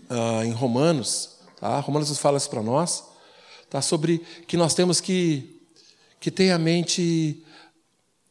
[0.09, 1.79] uh, em Romanos, tá?
[1.79, 3.03] Romanos fala isso para nós,
[3.69, 3.79] tá?
[3.79, 5.61] sobre que nós temos que,
[6.19, 7.45] que ter a mente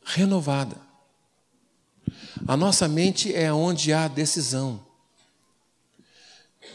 [0.04, 0.74] renovada.
[2.48, 4.84] A nossa mente é onde há decisão.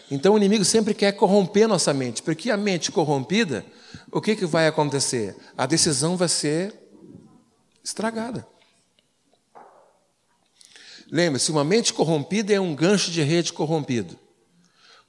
[0.10, 3.66] Então o inimigo sempre quer corromper nossa mente, porque a mente corrompida,
[4.10, 5.36] o que, que vai acontecer?
[5.58, 6.87] A decisão vai ser
[7.88, 8.46] estragada.
[11.10, 14.20] Lembre-se, uma mente corrompida é um gancho de rede corrompido.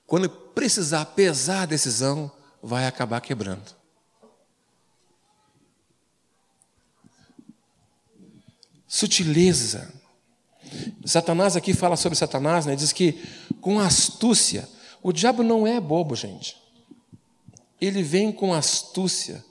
[0.07, 2.31] Quando precisar pesar a decisão,
[2.63, 3.77] vai acabar quebrando.
[8.87, 9.93] Sutileza.
[11.05, 12.77] Satanás aqui fala sobre Satanás, né?
[12.77, 13.21] diz que
[13.61, 14.69] com astúcia.
[15.03, 16.57] O diabo não é bobo, gente.
[17.81, 19.45] Ele vem com astúcia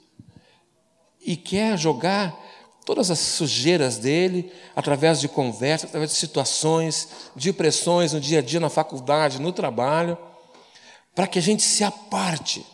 [1.20, 2.47] e quer jogar
[2.88, 8.42] todas as sujeiras dele através de conversas, através de situações, de pressões no dia a
[8.42, 10.16] dia, na faculdade, no trabalho,
[11.14, 12.64] para que a gente se aparte.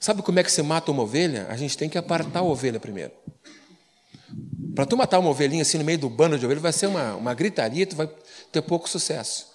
[0.00, 1.46] Sabe como é que se mata uma ovelha?
[1.50, 3.12] A gente tem que apartar a ovelha primeiro.
[4.74, 7.14] Para tu matar uma ovelhinha assim no meio do bando de ovelhas, vai ser uma,
[7.14, 8.08] uma gritaria, tu vai
[8.50, 9.46] ter pouco sucesso.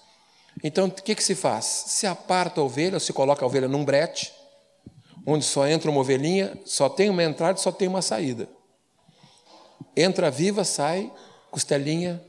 [0.62, 1.64] Então, o que, que se faz?
[1.64, 4.32] Se aparta a ovelha, se coloca a ovelha num brete,
[5.26, 8.48] onde só entra uma ovelhinha, só tem uma entrada e só tem uma saída.
[9.96, 11.12] Entra viva, sai,
[11.50, 12.22] costelinha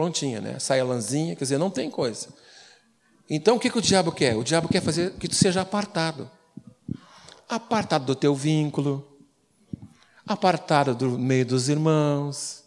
[0.00, 0.58] prontinha, né?
[0.58, 2.28] Sai a lãzinha, quer dizer, não tem coisa.
[3.28, 4.36] Então, o que, que o diabo quer?
[4.36, 6.30] O diabo quer fazer que tu seja apartado.
[7.48, 9.06] Apartado do teu vínculo,
[10.26, 12.64] apartada do meio dos irmãos.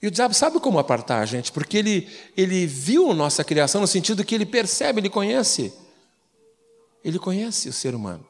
[0.00, 3.86] E o diabo sabe como apartar a gente, porque ele, ele viu nossa criação no
[3.86, 5.72] sentido que ele percebe, ele conhece.
[7.04, 8.26] Ele conhece o ser humano.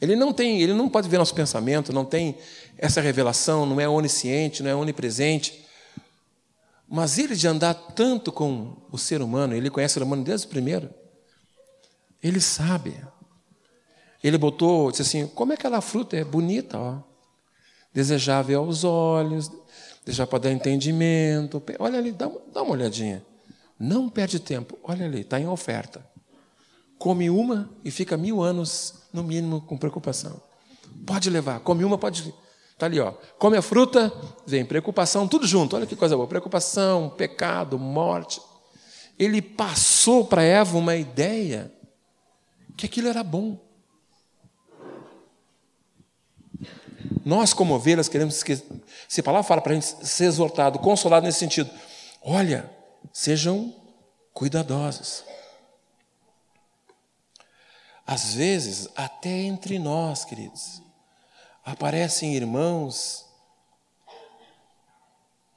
[0.00, 2.36] Ele não tem, ele não pode ver nosso pensamento, não tem
[2.76, 5.64] essa revelação, não é onisciente, não é onipresente.
[6.88, 10.46] Mas ele de andar tanto com o ser humano, ele conhece o ser humano desde
[10.46, 10.90] o primeiro.
[12.22, 12.94] Ele sabe.
[14.22, 16.16] Ele botou, disse assim: como é aquela fruta?
[16.16, 16.98] É bonita, ó.
[17.92, 19.50] Desejável aos olhos,
[20.04, 21.62] deixar para dar entendimento.
[21.78, 23.24] Olha ali, dá, dá uma olhadinha.
[23.78, 24.78] Não perde tempo.
[24.82, 26.04] Olha ali, está em oferta.
[26.98, 30.40] Come uma e fica mil anos, no mínimo, com preocupação.
[31.06, 31.60] Pode levar.
[31.60, 32.34] Come uma, pode.
[32.72, 33.12] Está ali, ó.
[33.38, 34.12] Come a fruta,
[34.46, 35.76] vem preocupação, tudo junto.
[35.76, 36.28] Olha que coisa boa.
[36.28, 38.40] Preocupação, pecado, morte.
[39.18, 41.72] Ele passou para Eva uma ideia
[42.76, 43.58] que aquilo era bom.
[47.24, 48.62] Nós, como ovelhas, queremos que.
[49.08, 51.70] Se a palavra fala para a gente ser exortado, consolado nesse sentido.
[52.22, 52.70] Olha,
[53.12, 53.74] sejam
[54.32, 55.24] cuidadosos.
[58.06, 60.80] Às vezes, até entre nós, queridos,
[61.64, 63.26] aparecem irmãos,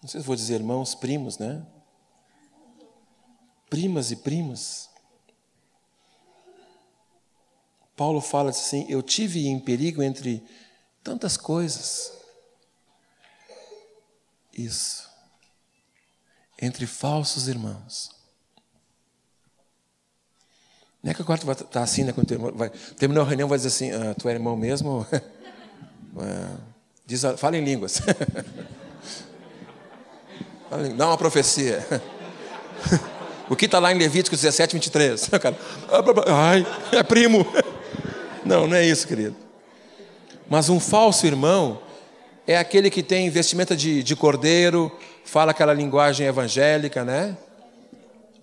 [0.02, 1.66] não sei se vou dizer irmãos, primos, né?
[3.70, 4.90] Primas e primos.
[7.96, 10.44] Paulo fala assim: Eu tive em perigo entre
[11.04, 12.14] Tantas coisas.
[14.54, 15.10] Isso.
[16.62, 18.12] Entre falsos irmãos.
[21.02, 22.12] Não é que agora tu vai estar tá assim, né?
[22.12, 25.06] Quando vai, terminou a reunião, vai dizer assim: ah, Tu é irmão mesmo?
[26.18, 26.58] Ah,
[27.06, 28.02] diz, fala em línguas.
[30.98, 31.86] Dá uma profecia.
[33.48, 35.30] o que está lá em Levítico 17, 23?
[35.40, 35.56] Cara,
[36.28, 37.46] ai, é primo.
[38.44, 39.36] Não, não é isso, querido.
[40.50, 41.80] Mas um falso irmão
[42.46, 44.92] é aquele que tem vestimenta de, de cordeiro,
[45.24, 47.38] fala aquela linguagem evangélica, né?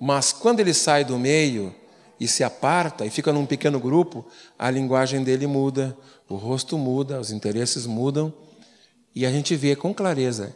[0.01, 1.75] Mas quando ele sai do meio
[2.19, 4.27] e se aparta e fica num pequeno grupo,
[4.59, 5.97] a linguagem dele muda,
[6.29, 8.33] o rosto muda, os interesses mudam,
[9.15, 10.55] e a gente vê com clareza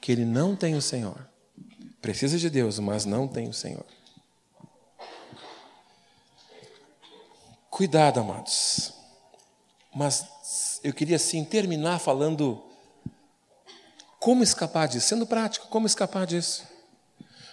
[0.00, 1.28] que ele não tem o Senhor.
[2.00, 3.84] Precisa de Deus, mas não tem o Senhor.
[7.68, 8.92] Cuidado, amados.
[9.94, 12.62] Mas eu queria sim terminar falando
[14.18, 16.64] como escapar disso, sendo prático, como escapar disso.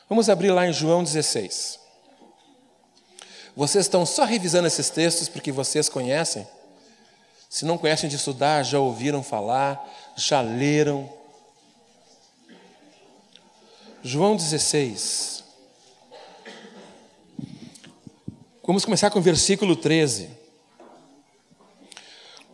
[0.10, 1.87] Vamos abrir lá em João 16.
[3.58, 6.47] Vocês estão só revisando esses textos porque vocês conhecem?
[7.49, 9.84] Se não conhecem de estudar, já ouviram falar,
[10.16, 11.12] já leram.
[14.03, 15.43] João 16.
[18.64, 20.30] Vamos começar com o versículo 13.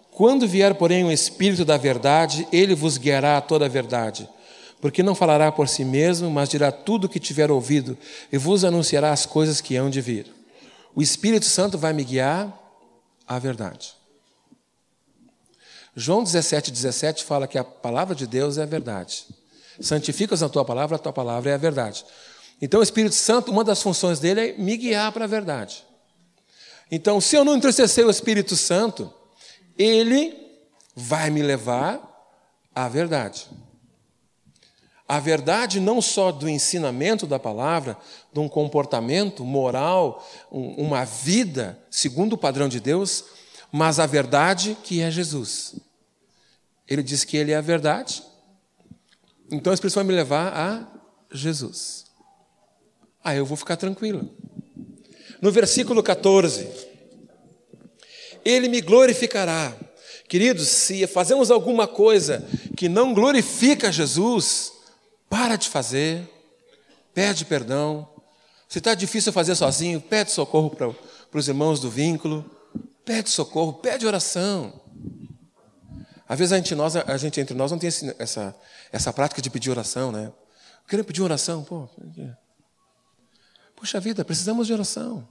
[0.09, 4.29] Quando vier, porém, o Espírito da verdade, ele vos guiará a toda a verdade.
[4.79, 7.97] Porque não falará por si mesmo, mas dirá tudo o que tiver ouvido
[8.31, 10.42] e vos anunciará as coisas que hão de vir.
[10.95, 12.51] O Espírito Santo vai me guiar
[13.27, 13.95] à verdade.
[15.95, 19.25] João 17, 17 fala que a palavra de Deus é a verdade.
[19.79, 22.05] Santificas na tua palavra, a tua palavra é a verdade.
[22.61, 25.83] Então o Espírito Santo, uma das funções dele é me guiar para a verdade.
[26.91, 29.11] Então, se eu não entristecer o Espírito Santo,
[29.77, 30.35] ele
[30.95, 31.99] vai me levar
[32.73, 33.49] à verdade.
[35.13, 37.95] A verdade não só do ensinamento da palavra,
[38.33, 43.23] de um comportamento moral, uma vida segundo o padrão de Deus,
[43.71, 45.75] mas a verdade que é Jesus.
[46.87, 48.23] Ele diz que ele é a verdade,
[49.51, 50.87] então a expressão vai me levar a
[51.31, 52.05] Jesus.
[53.23, 54.35] Aí eu vou ficar tranquilo.
[55.39, 56.67] No versículo 14,
[58.43, 59.77] ele me glorificará.
[60.27, 62.43] Queridos, se fazemos alguma coisa
[62.75, 64.72] que não glorifica Jesus,
[65.33, 66.29] para de fazer,
[67.11, 68.07] pede perdão.
[68.69, 72.45] Se está difícil fazer sozinho, pede socorro para, para os irmãos do vínculo,
[73.03, 74.79] pede socorro, pede oração.
[76.29, 78.55] Às vezes a gente, nós, a gente entre nós não tem essa,
[78.91, 80.27] essa prática de pedir oração, né?
[80.27, 81.89] Eu quero pedir oração, pô.
[83.75, 85.27] Puxa vida, precisamos de oração.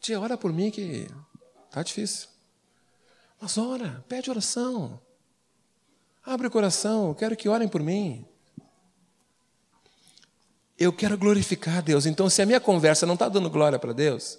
[0.00, 1.06] Tia, ora por mim que
[1.68, 2.28] está difícil.
[3.40, 5.03] Mas ora, pede oração.
[6.24, 8.24] Abre o coração, eu quero que orem por mim.
[10.78, 12.06] Eu quero glorificar a Deus.
[12.06, 14.38] Então, se a minha conversa não está dando glória para Deus,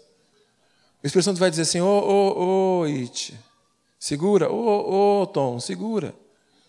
[1.04, 3.40] o Espírito Santo vai dizer assim: ô, ô, ô, It,
[4.00, 6.14] segura, ô, ô, Tom, segura.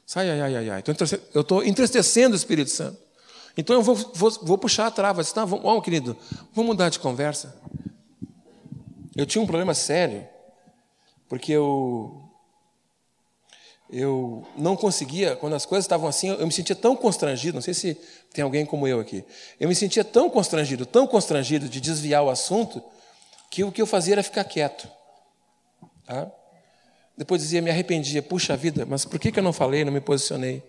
[0.04, 0.84] Sai, ai, ai, ai, ai.
[1.34, 2.98] Eu estou entristecendo o Espírito Santo.
[3.56, 5.24] Então eu vou, vou, vou puxar a trava.
[5.24, 6.16] Tá, vamos, querido,
[6.52, 7.58] vamos mudar de conversa.
[9.16, 10.28] Eu tinha um problema sério,
[11.26, 12.25] porque eu
[13.88, 17.72] eu não conseguia, quando as coisas estavam assim, eu me sentia tão constrangido, não sei
[17.72, 17.94] se
[18.32, 19.24] tem alguém como eu aqui.
[19.60, 22.82] Eu me sentia tão constrangido, tão constrangido de desviar o assunto,
[23.50, 24.88] que o que eu fazia era ficar quieto.
[26.04, 26.30] Tá?
[27.16, 30.62] Depois dizia, me arrependia, puxa vida, mas por que, eu não falei, não me posicionei?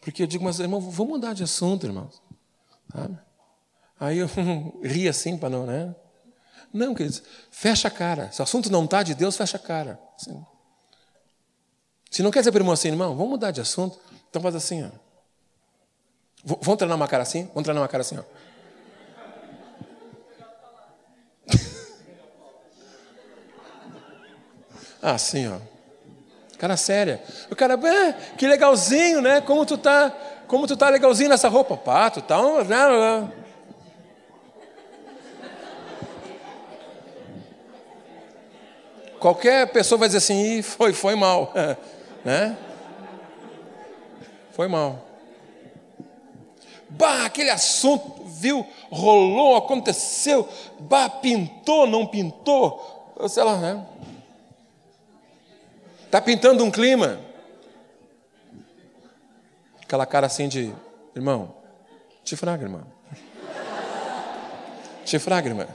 [0.00, 2.22] Porque eu digo, mas irmão, vamos mudar de assunto, irmãos.
[2.88, 3.10] Tá?
[3.98, 4.30] Aí eu
[4.82, 5.94] ria assim para não, né?
[6.72, 8.30] Não, queridos, fecha a cara.
[8.30, 10.00] Se o assunto não está de Deus, fecha a cara.
[10.16, 10.40] Assim.
[12.10, 13.96] Se não quer dizer para o irmão assim, irmão, vamos mudar de assunto,
[14.28, 14.88] então faz assim, ó.
[16.44, 17.44] Vamos treinar uma cara assim?
[17.48, 18.24] Vamos treinar uma cara assim, ó.
[25.02, 25.58] ah, assim, ó.
[26.58, 27.22] Cara séria.
[27.50, 29.40] O cara, ah, que legalzinho, né?
[29.40, 30.10] Como tu tá,
[30.48, 31.76] como tu tá legalzinho nessa roupa?
[31.76, 32.58] Pá, tu tá um...
[39.20, 41.52] qualquer pessoa vai dizer assim, foi, foi mal,
[42.24, 42.56] né?
[44.52, 45.06] Foi mal.
[46.88, 50.48] Bah, aquele assunto, viu, rolou, aconteceu,
[50.80, 53.86] bah, pintou, não pintou, sei lá, né?
[56.04, 57.20] Está pintando um clima.
[59.80, 60.74] Aquela cara assim de,
[61.14, 61.54] irmão,
[62.24, 62.82] te fraga, irmão.
[65.04, 65.68] Te fraga, irmão.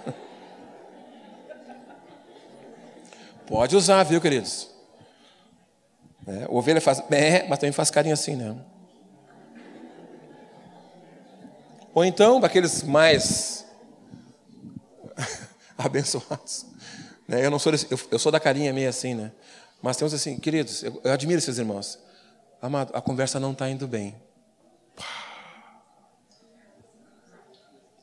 [3.47, 4.74] Pode usar, viu, queridos?
[6.27, 8.55] É, o ovelha faz é, mas também faz carinho assim, né?
[11.93, 13.65] Ou então, para aqueles mais
[15.77, 16.65] abençoados.
[17.27, 17.45] Né?
[17.45, 19.31] Eu não sou desse, eu, eu, sou da carinha meio assim, né?
[19.81, 21.99] Mas temos assim, queridos, eu, eu admiro esses irmãos.
[22.61, 24.15] Amado, a conversa não está indo bem.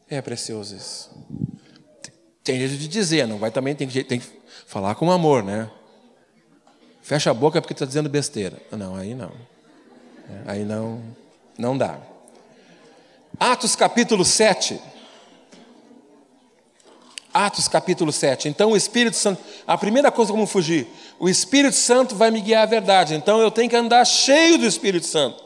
[0.08, 1.10] É precioso isso.
[2.44, 5.70] Tem jeito de dizer, não vai também, tem, tem que falar com amor, né?
[7.02, 8.56] Fecha a boca porque está dizendo besteira.
[8.70, 9.32] Não, aí não.
[10.46, 11.02] É, aí não,
[11.58, 11.98] não dá.
[13.38, 14.80] Atos capítulo 7.
[17.34, 18.48] Atos capítulo 7.
[18.48, 20.86] Então o Espírito Santo, a primeira coisa como fugir,
[21.18, 23.14] o Espírito Santo vai me guiar à verdade.
[23.14, 25.42] Então eu tenho que andar cheio do Espírito Santo.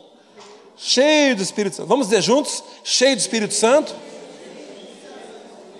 [0.76, 1.88] Cheio do Espírito Santo.
[1.88, 2.62] Vamos dizer juntos?
[2.84, 3.94] Cheio do Espírito Santo?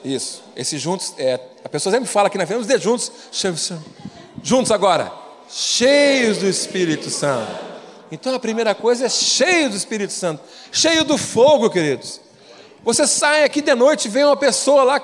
[0.03, 0.43] Isso.
[0.57, 3.13] Esses juntos, é, a pessoa sempre fala aqui na frente, vamos dizer juntos.
[4.43, 5.26] Juntos agora.
[5.49, 7.51] Cheios do Espírito Santo.
[8.11, 10.43] Então a primeira coisa é cheio do Espírito Santo.
[10.71, 12.21] Cheio do fogo, queridos.
[12.85, 15.03] Você sai aqui de noite, vem uma pessoa lá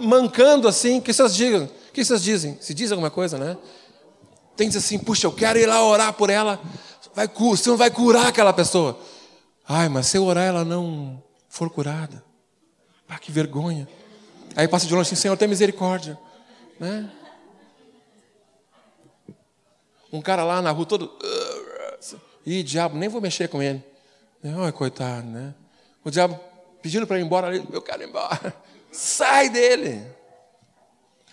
[0.00, 1.68] mancando assim, que vocês digam?
[1.92, 2.58] Que vocês dizem?
[2.60, 3.56] Se diz alguma coisa, né?
[4.56, 6.60] Tem assim, puxa, eu quero ir lá orar por ela.
[7.14, 8.98] Vai, você não vai curar aquela pessoa.
[9.68, 12.22] Ai, mas se eu orar ela não for curada.
[13.08, 13.88] Ah, que vergonha.
[14.56, 16.18] Aí passa de longe assim, Senhor, tem misericórdia.
[16.78, 17.08] Né?
[20.14, 21.10] Um cara lá na rua todo.
[22.46, 23.82] Ih, diabo, nem vou mexer com ele.
[24.44, 25.52] Ai, coitado, né?
[26.04, 26.38] O diabo
[26.80, 28.54] pedindo para ir embora ali, eu quero ir embora.
[28.92, 30.06] Sai dele.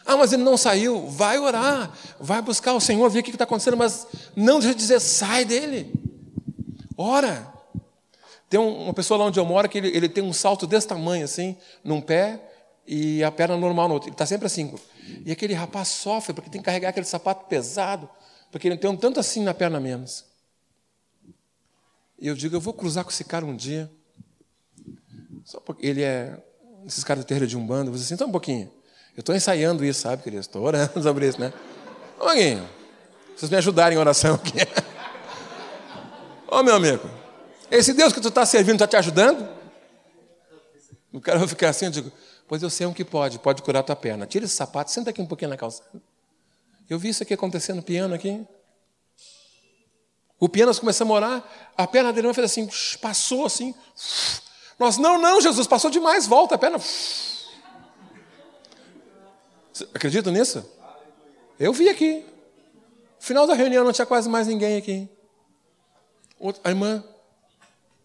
[0.03, 1.07] Ah, mas ele não saiu.
[1.07, 4.79] Vai orar, vai buscar o Senhor, ver o que está acontecendo, mas não deixa de
[4.79, 5.93] dizer, sai dele.
[6.97, 7.53] Ora.
[8.49, 11.23] Tem uma pessoa lá onde eu moro que ele, ele tem um salto desse tamanho,
[11.23, 12.41] assim, num pé,
[12.88, 14.09] e a perna normal no outro.
[14.09, 14.73] Ele está sempre assim.
[15.23, 18.09] E aquele rapaz sofre porque tem que carregar aquele sapato pesado,
[18.51, 20.25] porque ele tem um tanto assim na perna menos.
[22.19, 23.89] E eu digo, eu vou cruzar com esse cara um dia.
[25.45, 26.37] Só porque ele é.
[26.85, 28.71] Esses caras do terreiro de Umbanda, você assim, só um pouquinho.
[29.15, 30.41] Eu estou ensaiando isso, sabe, querido?
[30.41, 31.53] Estou orando sobre isso, né?
[32.15, 32.69] Um pouquinho.
[33.35, 34.53] Vocês me ajudarem em oração aqui.
[36.47, 37.09] Ô meu amigo,
[37.69, 39.47] esse Deus que tu está servindo está te ajudando?
[41.13, 42.11] O cara vai ficar assim, eu digo,
[42.51, 44.27] Pois eu sei um que pode, pode curar tua perna.
[44.27, 45.89] Tira esse sapato, senta aqui um pouquinho na calçada.
[46.91, 48.45] Eu vi isso aqui acontecendo no piano aqui.
[50.37, 52.67] O piano, nós começamos a orar, a perna dele fez assim,
[52.99, 53.73] passou assim.
[54.77, 56.77] Nós, não, não, Jesus, passou demais, volta a perna.
[59.93, 60.69] Acredita nisso?
[61.57, 62.25] Eu vi aqui.
[63.21, 65.07] Final da reunião não tinha quase mais ninguém aqui.
[66.61, 67.05] A irmã,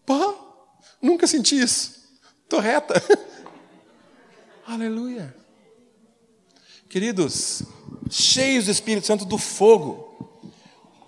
[0.05, 0.33] pá,
[1.01, 2.07] nunca senti isso.
[2.45, 2.93] Estou reta.
[4.65, 5.35] Aleluia.
[6.89, 7.63] Queridos,
[8.09, 10.07] cheios do Espírito Santo do fogo.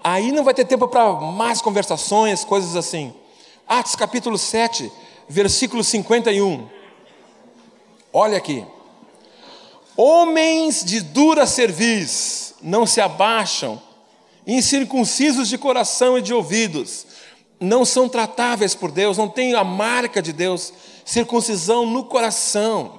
[0.03, 3.13] Aí não vai ter tempo para mais conversações, coisas assim.
[3.65, 4.91] Atos capítulo 7,
[5.29, 6.67] versículo 51.
[8.11, 8.65] Olha aqui.
[9.95, 13.81] Homens de dura cerviz não se abaixam,
[14.45, 17.07] incircuncisos de coração e de ouvidos,
[17.57, 20.73] não são tratáveis por Deus, não têm a marca de Deus,
[21.05, 22.98] circuncisão no coração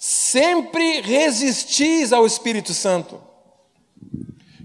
[0.00, 3.20] sempre resistis ao Espírito Santo.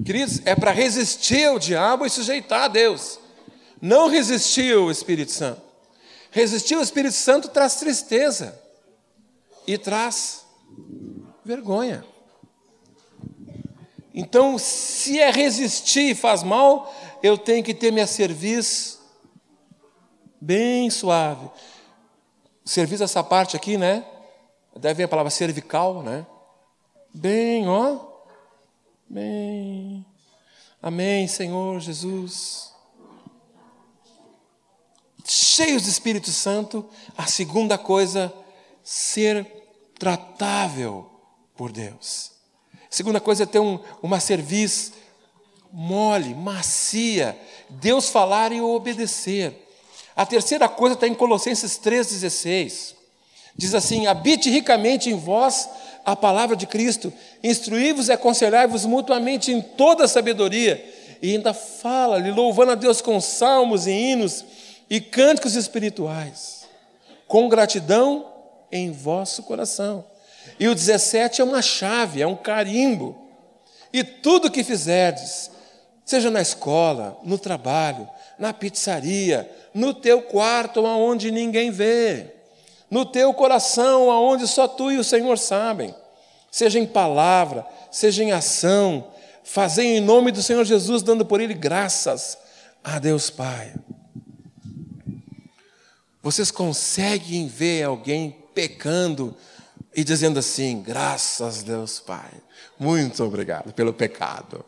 [0.06, 3.20] Queridos, é para resistir ao diabo e sujeitar a Deus.
[3.82, 5.62] Não resistir ao Espírito Santo.
[6.32, 8.58] Resistir ao Espírito Santo traz tristeza
[9.68, 10.46] e traz
[11.44, 12.06] vergonha.
[14.14, 19.02] Então, se é resistir e faz mal, eu tenho que ter minha serviço
[20.40, 21.50] bem suave.
[22.64, 24.06] Serviço essa parte aqui, né?
[24.78, 26.26] Deve vir a palavra cervical, né?
[27.14, 28.00] Bem, ó.
[29.08, 30.06] Bem.
[30.82, 32.74] Amém, Senhor Jesus.
[35.26, 38.32] Cheios do Espírito Santo, a segunda coisa,
[38.84, 39.48] ser
[39.98, 41.10] tratável
[41.56, 42.32] por Deus.
[42.74, 44.94] A segunda coisa é ter um, uma serviço
[45.72, 47.38] mole, macia,
[47.70, 49.68] Deus falar e obedecer.
[50.16, 52.95] A terceira coisa está em Colossenses 3,16.
[53.56, 55.70] Diz assim: habite ricamente em vós
[56.06, 57.12] a palavra de Cristo,
[57.44, 60.84] instruí-vos e aconselhai-vos mutuamente em toda sabedoria.
[61.22, 64.46] E ainda fala, lhe louvando a Deus com salmos e hinos
[64.90, 66.68] e cânticos espirituais,
[67.28, 68.28] com gratidão
[68.72, 70.06] em vosso coração.
[70.60, 73.18] E o 17 é uma chave, é um carimbo.
[73.92, 75.50] E tudo que fizerdes,
[76.04, 82.35] seja na escola, no trabalho, na pizzaria, no teu quarto, aonde ninguém vê,
[82.90, 85.94] no teu coração, aonde só tu e o Senhor sabem,
[86.52, 89.08] seja em palavra, seja em ação,
[89.44, 92.38] fazem em nome do Senhor Jesus, dando por ele graças
[92.84, 93.74] a Deus Pai.
[96.22, 99.36] Vocês conseguem ver alguém pecando
[99.96, 102.32] e dizendo assim: graças a Deus Pai,
[102.80, 104.66] muito obrigado pelo pecado.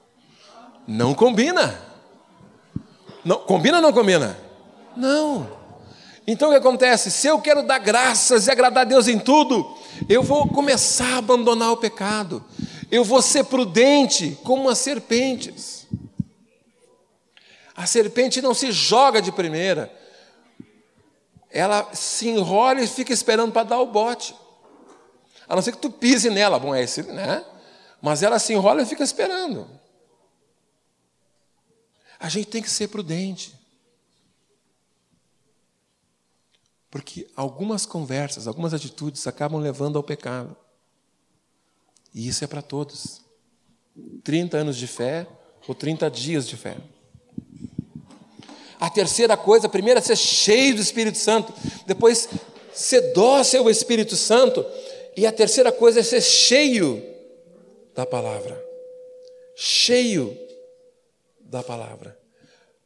[0.88, 1.80] Não combina.
[3.26, 4.38] Não, combina ou não combina?
[4.95, 5.66] Não.
[6.28, 7.09] Então o que acontece?
[7.09, 9.78] Se eu quero dar graças e agradar a Deus em tudo,
[10.09, 12.43] eu vou começar a abandonar o pecado.
[12.91, 15.88] Eu vou ser prudente como as serpentes.
[17.73, 19.89] A serpente não se joga de primeira.
[21.49, 24.36] Ela se enrola e fica esperando para dar o bote.
[25.47, 27.45] A não ser que tu pise nela, bom, é esse, né?
[28.01, 29.65] Mas ela se enrola e fica esperando.
[32.19, 33.55] A gente tem que ser prudente.
[36.97, 40.57] Porque algumas conversas, algumas atitudes acabam levando ao pecado.
[42.11, 43.21] E isso é para todos.
[44.23, 45.27] 30 anos de fé
[45.67, 46.75] ou 30 dias de fé.
[48.79, 51.53] A terceira coisa, a primeira é ser cheio do Espírito Santo,
[51.85, 52.29] depois
[52.73, 54.65] ser dócil ao Espírito Santo,
[55.15, 56.99] e a terceira coisa é ser cheio
[57.93, 58.59] da palavra.
[59.55, 60.35] Cheio
[61.41, 62.17] da palavra.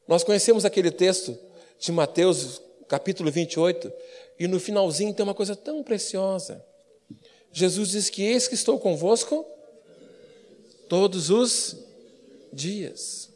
[0.05, 1.37] Nós conhecemos aquele texto
[1.79, 2.61] de Mateus,
[2.91, 3.89] capítulo 28,
[4.37, 6.61] e no finalzinho tem uma coisa tão preciosa.
[7.49, 9.45] Jesus diz que eis que estou convosco
[10.89, 11.77] todos os
[12.51, 13.29] dias.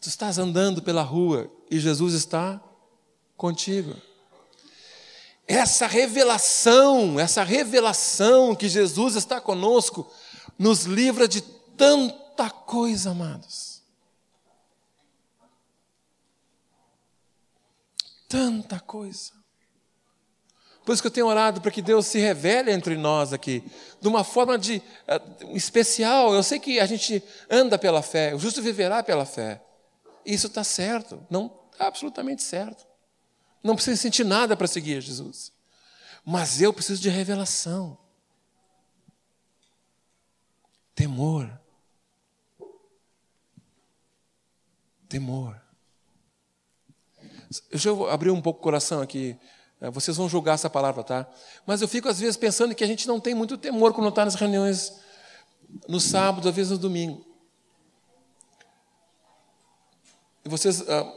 [0.00, 2.62] Tu estás andando pela rua e Jesus está
[3.36, 3.96] contigo.
[5.44, 10.08] Essa revelação, essa revelação que Jesus está conosco,
[10.56, 11.40] nos livra de
[11.76, 13.67] tanta coisa, amados.
[18.28, 19.32] Tanta coisa.
[20.84, 23.62] Por isso que eu tenho orado para que Deus se revele entre nós aqui,
[24.00, 24.76] de uma forma de,
[25.06, 26.34] uh, especial.
[26.34, 29.62] Eu sei que a gente anda pela fé, o justo viverá pela fé.
[30.24, 32.86] Isso está certo, não está absolutamente certo.
[33.62, 35.52] Não preciso sentir nada para seguir Jesus.
[36.24, 37.98] Mas eu preciso de revelação.
[40.94, 41.50] Temor.
[45.08, 45.67] Temor.
[47.70, 49.36] Deixa eu abrir um pouco o coração aqui.
[49.80, 51.26] É, vocês vão julgar essa palavra, tá?
[51.66, 54.24] Mas eu fico às vezes pensando que a gente não tem muito temor quando está
[54.24, 54.92] nas reuniões
[55.88, 57.24] no sábado, às vezes no domingo.
[60.44, 61.12] E vocês ah,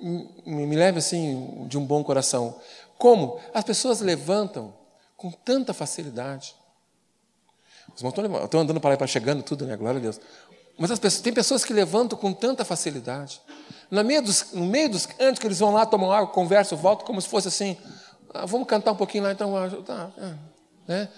[0.00, 2.58] me, levem assim de um bom coração.
[2.98, 3.40] Como?
[3.52, 4.74] As pessoas levantam
[5.16, 6.54] com tanta facilidade.
[7.94, 9.76] Os irmãos estão andando para lá e para chegando, tudo, né?
[9.76, 10.20] Glória a Deus.
[10.78, 13.40] Mas as pessoas, tem pessoas que levantam com tanta facilidade.
[13.90, 17.06] No meio dos, no meio dos antes que eles vão lá, tomam água, conversam, voltam,
[17.06, 17.76] como se fosse assim.
[18.34, 19.56] Ah, vamos cantar um pouquinho lá, então.
[19.56, 20.34] Ah, tá, é,
[20.86, 21.08] né?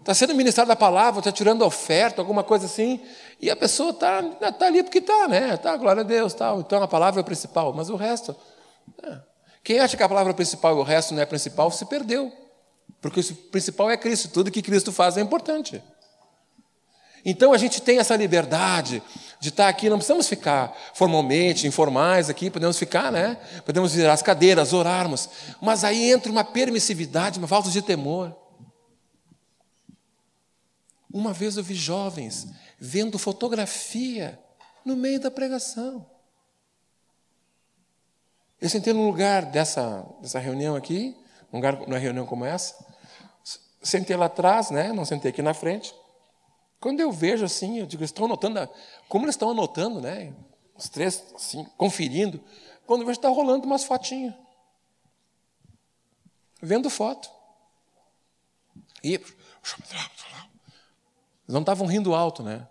[0.00, 3.00] Está sendo ministrado a palavra, está tirando oferta, alguma coisa assim,
[3.40, 4.22] e a pessoa está
[4.52, 5.56] tá ali porque está, né?
[5.56, 6.60] Tá, glória a Deus, tal.
[6.60, 8.36] Então a palavra é o principal, mas o resto.
[9.02, 9.18] É.
[9.64, 12.32] Quem acha que a palavra é principal e o resto não é principal, se perdeu.
[13.00, 15.82] Porque o principal é Cristo, tudo que Cristo faz é importante.
[17.28, 19.02] Então a gente tem essa liberdade
[19.40, 23.36] de estar aqui, não precisamos ficar formalmente, informais aqui, podemos ficar, né?
[23.64, 25.28] Podemos virar as cadeiras, orarmos.
[25.60, 28.32] Mas aí entra uma permissividade, uma falta de temor.
[31.12, 32.46] Uma vez eu vi jovens
[32.78, 34.38] vendo fotografia
[34.84, 36.06] no meio da pregação.
[38.60, 41.16] Eu sentei num lugar dessa, dessa reunião aqui,
[41.52, 42.86] num lugar, numa reunião como essa,
[43.82, 44.92] sentei lá atrás, né?
[44.92, 45.92] não sentei aqui na frente.
[46.86, 48.70] Quando eu vejo assim, eu digo, estão anotando,
[49.08, 50.32] como eles estão anotando, né?
[50.76, 52.40] Os três, assim, conferindo.
[52.86, 54.32] Quando eu vejo, está rolando umas fotinhas.
[56.62, 57.28] Vendo foto.
[59.02, 59.20] E.
[61.48, 62.68] Não estavam rindo alto, né?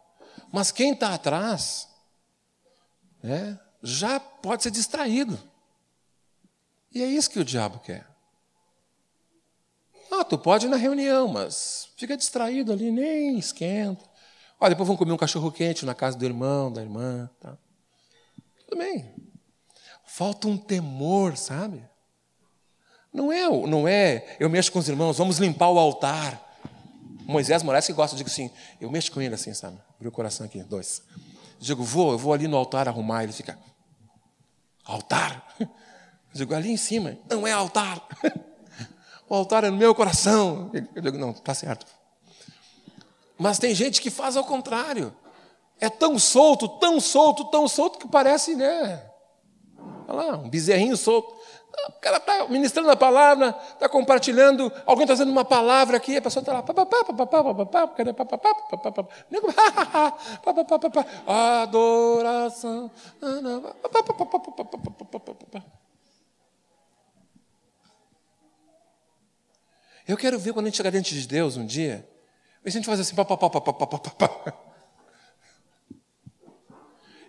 [0.50, 1.90] Mas quem está atrás,
[3.22, 5.38] né, já pode ser distraído.
[6.90, 8.08] E é isso que o diabo quer.
[10.12, 14.04] Ah, tu pode ir na reunião, mas fica distraído ali, nem esquenta.
[14.60, 17.30] Olha, depois vão comer um cachorro quente na casa do irmão, da irmã.
[17.40, 17.58] Tá?
[18.68, 19.14] Tudo bem.
[20.06, 21.84] Falta um temor, sabe?
[23.12, 26.42] Não é, não é, eu mexo com os irmãos, vamos limpar o altar.
[27.26, 29.78] Moisés Moraes que gosta, eu digo assim, eu mexo com ele assim, sabe?
[29.96, 31.02] Abriu o coração aqui, dois.
[31.60, 33.24] Digo, vou, eu vou ali no altar arrumar.
[33.24, 33.58] Ele fica,
[34.84, 35.48] altar?
[36.34, 38.06] Digo, ali em cima, não é altar.
[39.28, 40.72] O altar é no meu coração.
[40.96, 41.86] Eu digo, não, está certo.
[43.38, 45.14] Mas tem gente que faz ao contrário.
[45.80, 49.04] É tão solto, tão solto, tão solto que parece, né?
[50.08, 51.36] Olha lá, um bezerrinho solto.
[51.90, 56.22] O cara está ministrando a palavra, está compartilhando, alguém está fazendo uma palavra aqui, a
[56.22, 56.64] pessoa está lá.
[61.28, 62.90] Adoração.
[70.08, 72.08] Eu quero ver quando a gente chegar diante de Deus um dia,
[72.64, 74.54] a gente faz assim, pá, pá, pá, pá, pá, pá, pá.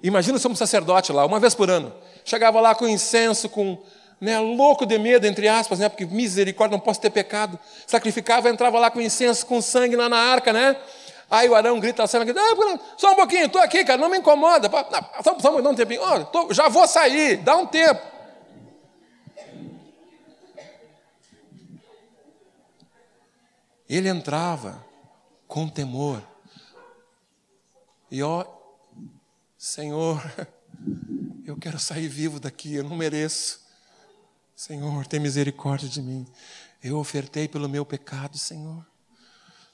[0.02, 1.92] Imagina somos sacerdote lá, uma vez por ano.
[2.24, 3.82] Chegava lá com incenso, com
[4.20, 7.58] né, louco de medo, entre aspas, né, porque misericórdia, não posso ter pecado.
[7.86, 10.76] Sacrificava, entrava lá com incenso, com sangue lá na arca, né?
[11.30, 14.68] Aí o Arão grita assim, ah, só um pouquinho, estou aqui, cara, não me incomoda.
[14.68, 18.15] Não, só, só um tempinho, oh, tô, já vou sair, dá um tempo.
[23.88, 24.84] Ele entrava
[25.46, 26.22] com temor.
[28.10, 28.44] E ó,
[29.56, 30.22] Senhor,
[31.44, 33.64] eu quero sair vivo daqui, eu não mereço.
[34.54, 36.26] Senhor, tem misericórdia de mim.
[36.82, 38.84] Eu ofertei pelo meu pecado, Senhor.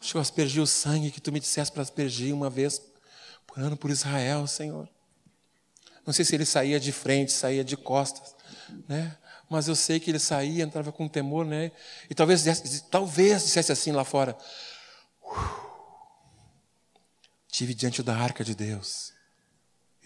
[0.00, 2.82] Que eu aspergi o sangue que tu me disseste para aspergir uma vez
[3.46, 4.88] por ano por Israel, Senhor.
[6.04, 8.34] Não sei se ele saía de frente, saía de costas,
[8.88, 9.16] né?
[9.52, 11.70] Mas eu sei que ele saía, entrava com temor, né?
[12.08, 12.42] E talvez,
[12.90, 14.34] talvez dissesse assim lá fora:
[17.50, 19.12] Tive diante da arca de Deus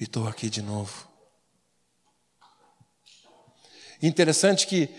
[0.00, 1.08] e estou aqui de novo.
[4.02, 4.90] Interessante que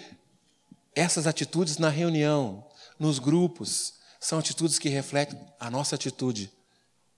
[0.95, 2.65] essas atitudes na reunião,
[2.97, 6.49] nos grupos, são atitudes que refletem a nossa atitude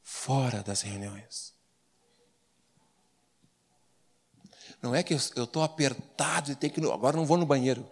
[0.02, 1.54] fora das reuniões.
[4.82, 6.80] Não é que eu estou apertado e tenho que.
[6.86, 7.86] Agora não vou no banheiro.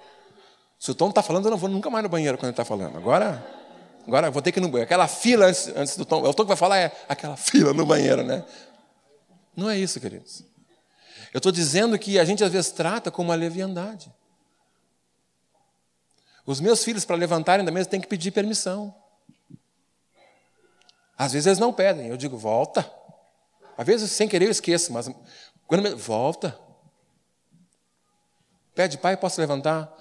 [0.80, 2.64] Se o Tom está falando, eu não vou nunca mais no banheiro quando ele está
[2.64, 2.98] falando.
[2.98, 3.46] Agora,
[4.06, 4.86] agora eu vou ter que ir no banheiro.
[4.86, 6.26] Aquela fila antes, antes do Tom.
[6.26, 8.46] É o Tom que vai falar é aquela fila no banheiro, né?
[9.56, 10.44] Não é isso, queridos.
[11.34, 14.12] Eu estou dizendo que a gente às vezes trata como uma leviandade.
[16.46, 18.96] Os meus filhos, para levantarem da mesa, têm que pedir permissão.
[21.18, 22.08] Às vezes eles não pedem.
[22.08, 22.90] Eu digo, volta.
[23.78, 25.10] Às vezes, sem querer, eu esqueço, mas
[25.66, 26.67] quando volta.
[28.78, 29.92] Pede, pai, posso levantar?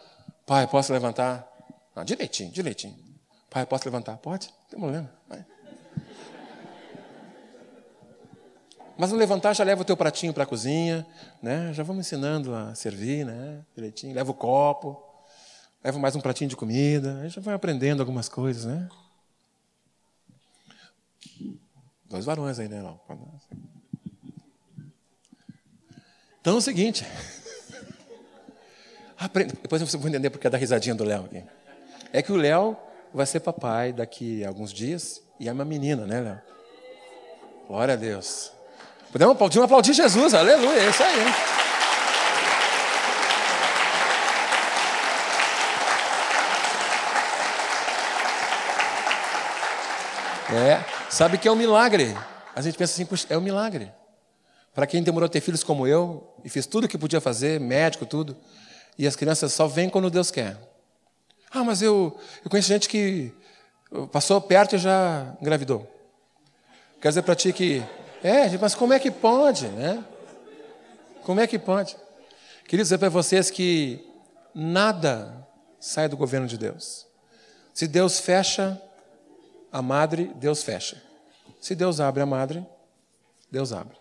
[0.44, 1.50] Pai, posso levantar?
[1.94, 2.94] Não, direitinho, direitinho.
[3.48, 4.18] Pai, posso levantar?
[4.18, 4.48] Pode?
[4.48, 5.12] Não tem problema.
[5.26, 5.46] Vai.
[8.98, 11.06] Mas no levantar já leva o teu pratinho para a cozinha,
[11.42, 11.72] né?
[11.72, 13.64] Já vamos ensinando a servir, né?
[13.74, 14.14] Direitinho.
[14.14, 15.02] Leva o copo,
[15.82, 18.90] leva mais um pratinho de comida, já vai aprendendo algumas coisas, né?
[22.04, 22.94] Dois varões aí, né?
[26.42, 27.06] Então é o seguinte.
[29.18, 29.54] Aprende.
[29.62, 31.42] Depois você vai entender porque é da risadinha do Léo aqui.
[32.12, 32.76] É que o Léo
[33.12, 36.40] vai ser papai daqui a alguns dias e é uma menina, né, Léo?
[37.66, 38.52] Glória a Deus.
[39.10, 41.56] Podemos aplaudir, aplaudir Jesus, aleluia, é isso aí.
[50.48, 52.16] É, sabe que é um milagre.
[52.54, 53.92] A gente pensa assim, é um milagre.
[54.74, 57.58] Para quem demorou a ter filhos como eu, e fez tudo o que podia fazer,
[57.58, 58.36] médico, tudo,
[58.98, 60.56] e as crianças só vêm quando Deus quer.
[61.50, 63.32] Ah, mas eu, eu conheço gente que
[64.12, 65.90] passou perto e já engravidou.
[67.00, 67.82] Quer dizer para ti que,
[68.22, 70.04] é, mas como é que pode, né?
[71.22, 71.96] Como é que pode?
[72.66, 74.04] Queria dizer para vocês que
[74.54, 75.46] nada
[75.78, 77.06] sai do governo de Deus.
[77.72, 78.80] Se Deus fecha
[79.70, 81.00] a madre, Deus fecha.
[81.60, 82.66] Se Deus abre a madre,
[83.50, 83.96] Deus abre.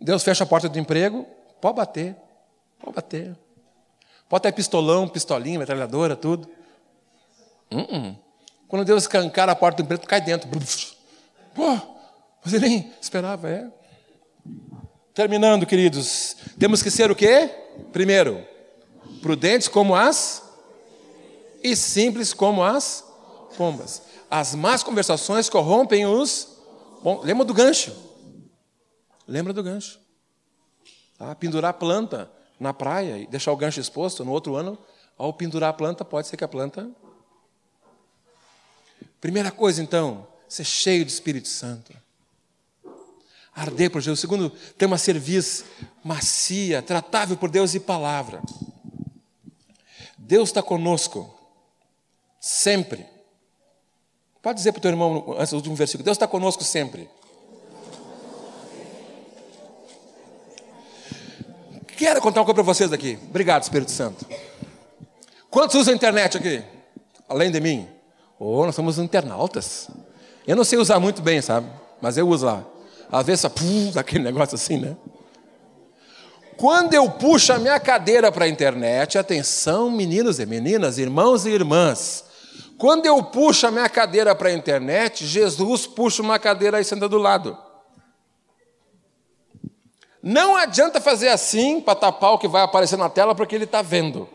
[0.00, 1.26] Deus fecha a porta do emprego,
[1.60, 2.16] pode bater,
[2.80, 3.36] pode bater.
[4.32, 6.48] Pode ter pistolão, pistolinha, metralhadora, tudo.
[7.70, 8.18] Uh -uh.
[8.66, 10.48] Quando Deus escancar a porta do emprego, cai dentro.
[11.54, 11.78] Pô,
[12.42, 13.70] você nem esperava, é?
[15.12, 17.50] Terminando, queridos, temos que ser o quê?
[17.92, 18.42] Primeiro,
[19.20, 20.42] prudentes como as
[21.62, 23.04] e simples como as
[23.54, 24.00] pombas.
[24.30, 26.48] As más conversações corrompem os.
[27.02, 27.94] Bom, lembra do gancho?
[29.28, 30.00] Lembra do gancho?
[31.18, 31.34] Tá?
[31.34, 32.30] Pendurar planta
[32.62, 34.78] na praia e deixar o gancho exposto, no outro ano,
[35.18, 36.88] ao pendurar a planta, pode ser que a planta.
[39.20, 41.92] Primeira coisa, então, ser cheio do Espírito Santo.
[43.54, 44.20] Arder por Jesus.
[44.20, 44.48] Segundo,
[44.78, 45.64] ter uma cerviz
[46.02, 48.40] macia, tratável por Deus e palavra.
[50.16, 51.34] Deus está conosco,
[52.40, 53.04] sempre.
[54.40, 57.10] Pode dizer para o teu irmão, antes do último versículo: Deus está conosco sempre.
[61.96, 63.18] Quero contar uma coisa para vocês aqui.
[63.28, 64.26] Obrigado, Espírito Santo.
[65.50, 66.62] Quantos usam a internet aqui?
[67.28, 67.88] Além de mim?
[68.38, 69.88] Oh, nós somos internautas.
[70.46, 71.66] Eu não sei usar muito bem, sabe?
[72.00, 72.64] Mas eu uso lá.
[73.10, 74.96] Às vezes, pum, aquele negócio assim, né?
[76.56, 81.50] Quando eu puxo a minha cadeira para a internet, atenção, meninos e meninas, irmãos e
[81.50, 82.24] irmãs.
[82.78, 87.08] Quando eu puxo a minha cadeira para a internet, Jesus puxa uma cadeira e senta
[87.08, 87.56] do lado.
[90.22, 93.82] Não adianta fazer assim para tapar o que vai aparecer na tela, porque ele está
[93.82, 94.28] vendo.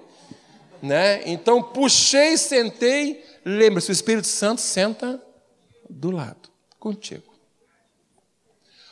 [0.81, 1.21] Né?
[1.25, 3.23] Então, puxei, sentei.
[3.45, 5.21] Lembre-se, o Espírito Santo senta
[5.89, 7.33] do lado, contigo.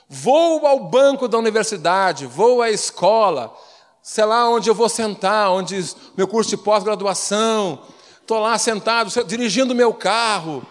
[0.08, 3.54] Vou ao banco da universidade, vou à escola,
[4.02, 5.84] sei lá onde eu vou sentar, onde
[6.16, 7.82] meu curso de pós-graduação,
[8.22, 10.66] estou lá sentado, dirigindo meu carro.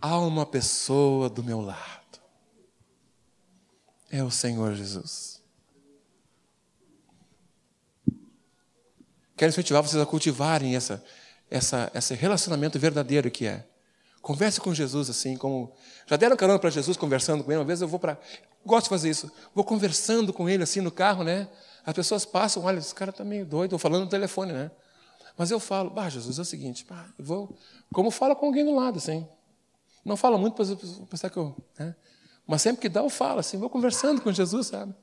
[0.00, 1.95] Há uma pessoa do meu lado.
[4.16, 5.42] É o Senhor Jesus.
[9.36, 11.04] Quero incentivar vocês a cultivarem essa,
[11.50, 13.66] essa, esse relacionamento verdadeiro que é.
[14.22, 15.70] Converse com Jesus assim, como.
[16.06, 17.58] Já deram carona para Jesus conversando com ele?
[17.58, 18.18] Uma vez eu vou para.
[18.64, 19.30] Gosto de fazer isso.
[19.54, 21.46] Vou conversando com ele assim no carro, né?
[21.84, 24.70] As pessoas passam, olha, esse cara está meio doido, estou falando no telefone, né?
[25.36, 27.54] Mas eu falo, bah, Jesus, é o seguinte, bah, vou.
[27.92, 29.28] Como fala com alguém do lado, assim.
[30.02, 30.64] Não fala muito para
[31.10, 31.54] pensar que eu.
[31.78, 31.94] Né?
[32.46, 34.94] Mas sempre que dá, eu falo, assim, vou conversando com Jesus, sabe?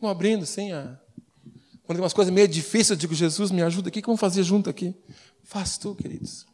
[0.00, 0.98] Vou abrindo, assim, a.
[1.84, 4.70] Quando tem umas coisas meio difíceis, eu digo, Jesus, me ajuda o que fazer junto
[4.70, 4.94] aqui?
[5.42, 6.46] Faz tu, queridos.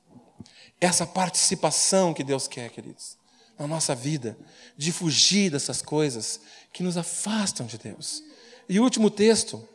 [0.81, 3.17] Essa participação que Deus quer, queridos,
[3.59, 4.37] na nossa vida,
[4.77, 6.41] de fugir dessas coisas
[6.73, 8.23] que nos afastam de Deus.
[8.69, 9.67] E o último texto,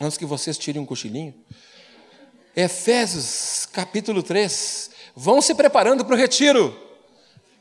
[0.00, 1.34] antes que vocês tirem um cochilinho,
[2.56, 4.90] Efésios capítulo 3.
[5.16, 6.76] Vão se preparando para o retiro.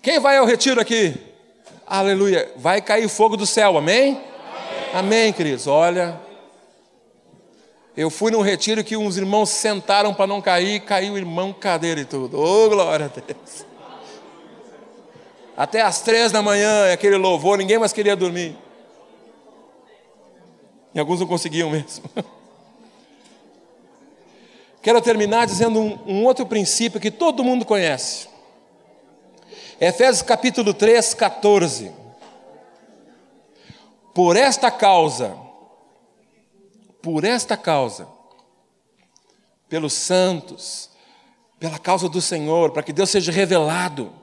[0.01, 1.32] Quem vai ao retiro aqui?
[1.95, 2.51] Aleluia.
[2.55, 4.19] Vai cair fogo do céu, amém?
[4.93, 5.67] Amém, amém queridos.
[5.67, 6.19] Olha,
[7.95, 12.01] eu fui num retiro que uns irmãos sentaram para não cair, caiu o irmão cadeira
[12.01, 12.39] e tudo.
[12.39, 13.63] Ô, oh, glória a Deus.
[15.55, 18.57] Até às três da manhã, aquele louvor, ninguém mais queria dormir.
[20.95, 22.05] E alguns não conseguiam mesmo.
[24.81, 28.32] Quero terminar dizendo um, um outro princípio que todo mundo conhece.
[29.85, 31.91] Efésios capítulo 3, 14.
[34.13, 35.35] Por esta causa,
[37.01, 38.07] por esta causa,
[39.67, 40.89] pelos santos,
[41.59, 44.13] pela causa do Senhor, para que Deus seja revelado.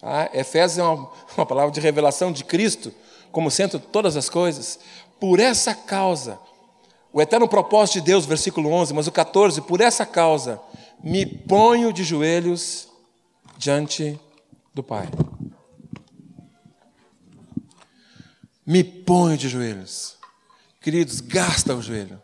[0.00, 2.94] Ah, Efésios é uma, uma palavra de revelação de Cristo,
[3.30, 4.78] como centro de todas as coisas.
[5.20, 6.38] Por essa causa,
[7.12, 10.58] o eterno propósito de Deus, versículo 11, mas o 14, por essa causa,
[11.04, 12.88] me ponho de joelhos
[13.60, 14.18] diante
[14.74, 15.06] do Pai.
[18.64, 20.16] Me ponho de joelhos.
[20.80, 22.20] Queridos, gasta o joelho.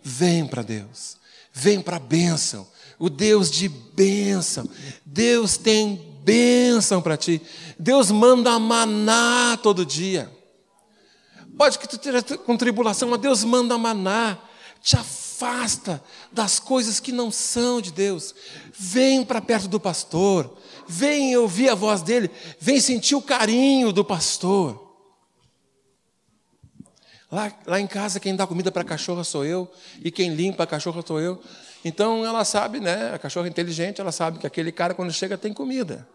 [0.00, 1.16] Vem para Deus.
[1.52, 2.68] Vem para a bênção.
[2.96, 4.70] O Deus de bênção.
[5.04, 7.42] Deus tem bênção para ti.
[7.76, 10.30] Deus manda maná todo dia.
[11.58, 14.38] Pode que tu esteja com tribulação, mas Deus manda maná.
[14.80, 15.29] Te afasta
[16.32, 18.34] das coisas que não são de Deus.
[18.72, 20.56] Vem para perto do pastor.
[20.86, 22.30] Vem ouvir a voz dele.
[22.58, 24.88] Vem sentir o carinho do pastor.
[27.30, 29.70] Lá, lá em casa, quem dá comida para a cachorra sou eu,
[30.02, 31.40] e quem limpa a cachorra sou eu.
[31.84, 33.14] Então ela sabe, né?
[33.14, 36.08] A cachorra é inteligente, ela sabe que aquele cara, quando chega, tem comida.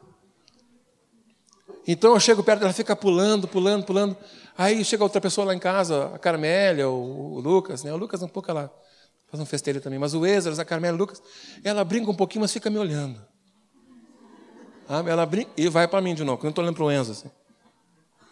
[1.87, 4.17] Então eu chego perto, ela fica pulando, pulando, pulando.
[4.57, 7.93] Aí chega outra pessoa lá em casa, a Carmélia, ou o Lucas, né?
[7.93, 8.73] O Lucas um pouco ela
[9.35, 11.21] faz um festeiro também, mas o Ezra, a Carmélia, o Lucas,
[11.63, 13.21] ela brinca um pouquinho, mas fica me olhando.
[14.87, 17.11] Ela brinca e vai para mim de novo, eu não estou olhando para o Enzo
[17.11, 17.29] assim.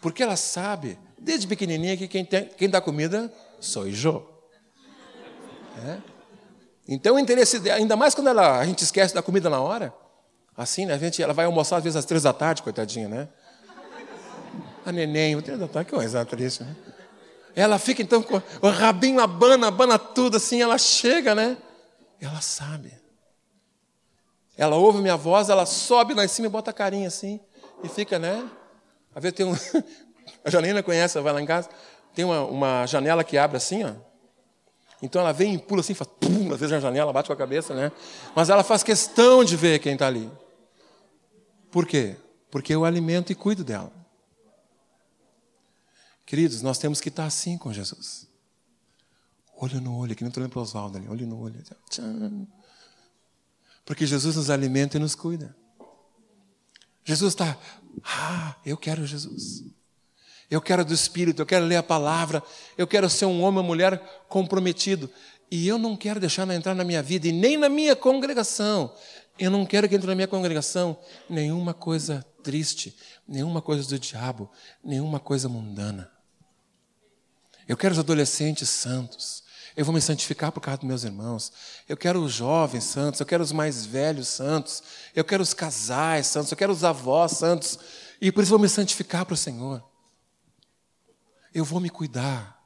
[0.00, 4.30] Porque ela sabe desde pequenininha que quem, tem, quem dá comida sou eu.
[5.86, 5.98] É?
[6.86, 9.92] Então o interesse dela, ainda mais quando ela, a gente esquece da comida na hora,
[10.56, 10.94] assim, né?
[10.94, 13.28] A gente, ela vai almoçar às vezes às três da tarde, coitadinha, né?
[14.84, 16.76] A neném, três da tarde, que coisa triste, né?
[17.56, 21.56] Ela fica então com o rabinho abana, abana tudo assim, ela chega, né?
[22.20, 22.92] Ela sabe.
[24.56, 27.40] Ela ouve minha voz, ela sobe lá em cima e bota a carinha assim,
[27.82, 28.48] e fica, né?
[29.14, 29.54] Às vezes tem um,
[30.44, 31.68] a Janina conhece, vai lá em casa,
[32.14, 33.92] tem uma, uma janela que abre assim, ó.
[35.02, 37.36] Então ela vem e pula assim, faz pum, às vezes na janela, bate com a
[37.36, 37.92] cabeça, né?
[38.34, 40.30] Mas ela faz questão de ver quem está ali.
[41.70, 42.16] Por quê?
[42.50, 43.92] Porque eu alimento e cuido dela.
[46.34, 48.26] Queridos, nós temos que estar assim com Jesus.
[49.56, 51.62] Olho no olho, que nem estou olhando para Oswaldo ali, olho no olho.
[53.84, 55.54] Porque Jesus nos alimenta e nos cuida.
[57.04, 57.56] Jesus está,
[58.02, 59.62] ah, eu quero Jesus.
[60.50, 62.42] Eu quero do Espírito, eu quero ler a palavra,
[62.76, 63.96] eu quero ser um homem ou mulher
[64.28, 65.08] comprometido.
[65.48, 68.92] E eu não quero deixar entrar na minha vida e nem na minha congregação.
[69.38, 70.98] Eu não quero que entre na minha congregação
[71.30, 72.92] nenhuma coisa triste,
[73.24, 74.50] nenhuma coisa do diabo,
[74.82, 76.12] nenhuma coisa mundana.
[77.68, 79.42] Eu quero os adolescentes santos.
[79.76, 81.52] Eu vou me santificar por causa dos meus irmãos.
[81.88, 84.82] Eu quero os jovens santos, eu quero os mais velhos santos,
[85.14, 87.78] eu quero os casais santos, eu quero os avós santos.
[88.20, 89.82] E por isso vou me santificar para o Senhor
[91.54, 92.60] eu vou me cuidar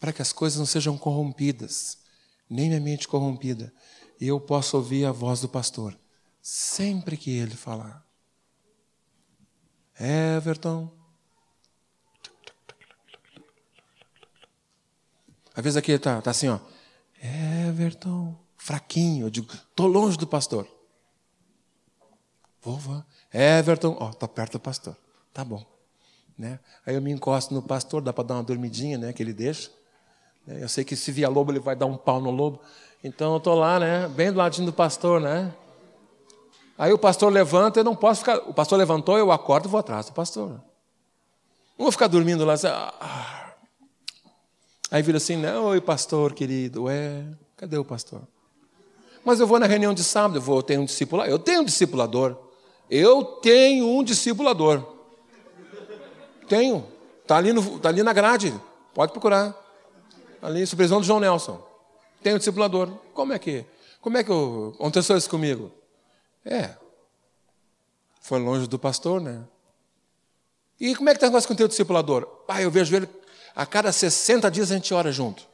[0.00, 1.98] para que as coisas não sejam corrompidas,
[2.48, 3.70] nem minha mente corrompida,
[4.18, 5.96] e eu possa ouvir a voz do pastor
[6.40, 8.02] sempre que ele falar.
[9.98, 10.99] Everton.
[15.60, 16.58] Às vezes aqui está tá assim, ó.
[17.68, 19.26] Everton, fraquinho.
[19.26, 20.66] Eu digo, estou longe do pastor.
[22.62, 24.96] Vovó, Everton, ó, estou perto do pastor.
[25.34, 25.62] Tá bom.
[26.38, 26.58] Né?
[26.86, 29.70] Aí eu me encosto no pastor, dá para dar uma dormidinha, né, que ele deixa.
[30.46, 32.62] Eu sei que se vier lobo, ele vai dar um pau no lobo.
[33.04, 35.54] Então eu estou lá, né, bem do ladinho do pastor, né?
[36.78, 38.38] Aí o pastor levanta, eu não posso ficar.
[38.48, 40.52] O pastor levantou, eu acordo e vou atrás do pastor.
[41.78, 42.54] Não vou ficar dormindo lá.
[42.54, 43.49] Assim, ah.
[44.90, 47.24] Aí vira assim, não, oi pastor querido, é,
[47.56, 48.22] cadê o pastor?
[49.24, 51.30] Mas eu vou na reunião de sábado, eu vou ter um discipulador.
[51.30, 52.36] Eu tenho um discipulador.
[52.90, 54.84] Eu tenho um discipulador.
[56.48, 56.84] Tenho.
[57.22, 58.52] Está ali, tá ali na grade.
[58.92, 59.54] Pode procurar.
[60.42, 61.64] Ali, supervisão do João Nelson.
[62.22, 62.88] Tenho um discipulador.
[63.14, 63.64] Como é que.
[64.00, 65.70] Como é que eu, aconteceu isso comigo?
[66.44, 66.70] É.
[68.20, 69.44] Foi longe do pastor, né?
[70.80, 72.26] E como é que está negócio com o teu discipulador?
[72.48, 73.06] Ah, eu vejo ele
[73.54, 75.44] a cada 60 dias a gente ora junto.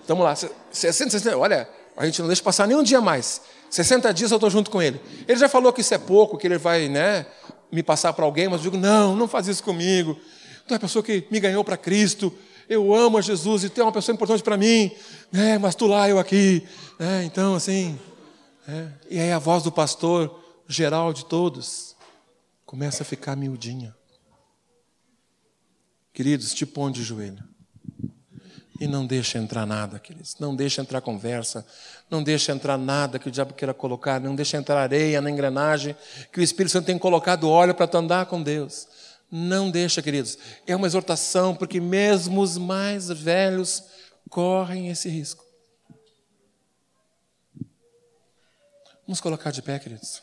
[0.00, 3.40] Estamos lá, 60, 60, olha, a gente não deixa passar nem um dia mais.
[3.70, 5.00] 60 dias eu estou junto com ele.
[5.26, 7.26] Ele já falou que isso é pouco, que ele vai né,
[7.72, 10.18] me passar para alguém, mas eu digo, não, não faz isso comigo.
[10.66, 12.32] Tu é a pessoa que me ganhou para Cristo.
[12.68, 14.90] Eu amo a Jesus e tu é uma pessoa importante para mim.
[15.32, 16.66] É, mas tu lá, eu aqui.
[16.98, 17.98] É, então, assim.
[18.66, 18.86] É.
[19.10, 21.94] E aí a voz do pastor geral de todos
[22.64, 23.94] começa a ficar miudinha.
[26.14, 27.42] Queridos, te põe de joelho.
[28.80, 30.36] E não deixa entrar nada, queridos.
[30.38, 31.66] Não deixa entrar conversa.
[32.08, 34.20] Não deixa entrar nada que o diabo queira colocar.
[34.20, 35.96] Não deixa entrar areia na engrenagem
[36.32, 38.86] que o Espírito Santo tem colocado óleo para tu andar com Deus.
[39.30, 40.38] Não deixa, queridos.
[40.66, 43.82] É uma exortação, porque mesmo os mais velhos
[44.30, 45.44] correm esse risco.
[49.04, 50.22] Vamos colocar de pé, queridos.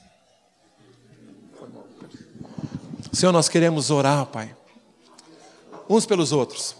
[3.11, 4.55] Senhor, nós queremos orar, Pai,
[5.95, 6.75] uns pelos outros.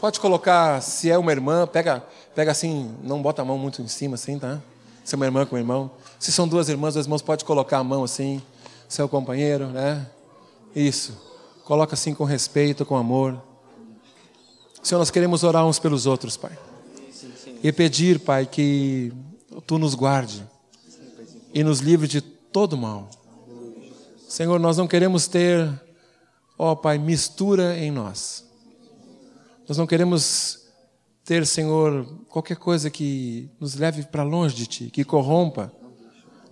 [0.00, 3.88] Pode colocar, se é uma irmã, pega, pega assim, não bota a mão muito em
[3.88, 4.60] cima, assim, tá?
[5.04, 5.90] Se é uma irmã com um irmão.
[6.18, 8.40] Se são duas irmãs, dois irmãos, pode colocar a mão assim,
[8.88, 10.06] seu companheiro, né?
[10.74, 11.16] Isso.
[11.64, 13.40] Coloca assim com respeito, com amor.
[14.82, 16.58] Senhor, nós queremos orar uns pelos outros, Pai.
[17.62, 19.12] E pedir, Pai, que
[19.66, 20.44] Tu nos guarde
[21.52, 23.08] e nos livre de todo mal.
[24.28, 25.68] Senhor, nós não queremos ter,
[26.62, 28.44] ó Pai, mistura em nós.
[29.66, 30.66] Nós não queremos
[31.24, 35.72] ter, Senhor, qualquer coisa que nos leve para longe de Ti, que corrompa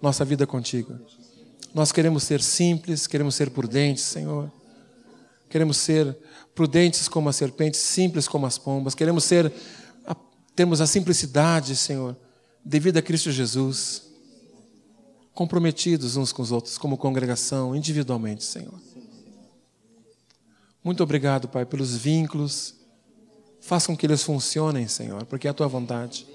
[0.00, 0.98] nossa vida contigo.
[1.74, 4.50] Nós queremos ser simples, queremos ser prudentes, Senhor.
[5.50, 6.16] Queremos ser
[6.54, 8.94] prudentes como as serpentes, simples como as pombas.
[8.94, 9.52] Queremos ser,
[10.56, 12.16] temos a simplicidade, Senhor,
[12.64, 14.04] devido a Cristo Jesus.
[15.34, 18.87] Comprometidos uns com os outros, como congregação, individualmente, Senhor.
[20.88, 22.74] Muito obrigado, Pai, pelos vínculos
[23.60, 26.26] Faça com que eles funcionem, Senhor, porque é a tua vontade.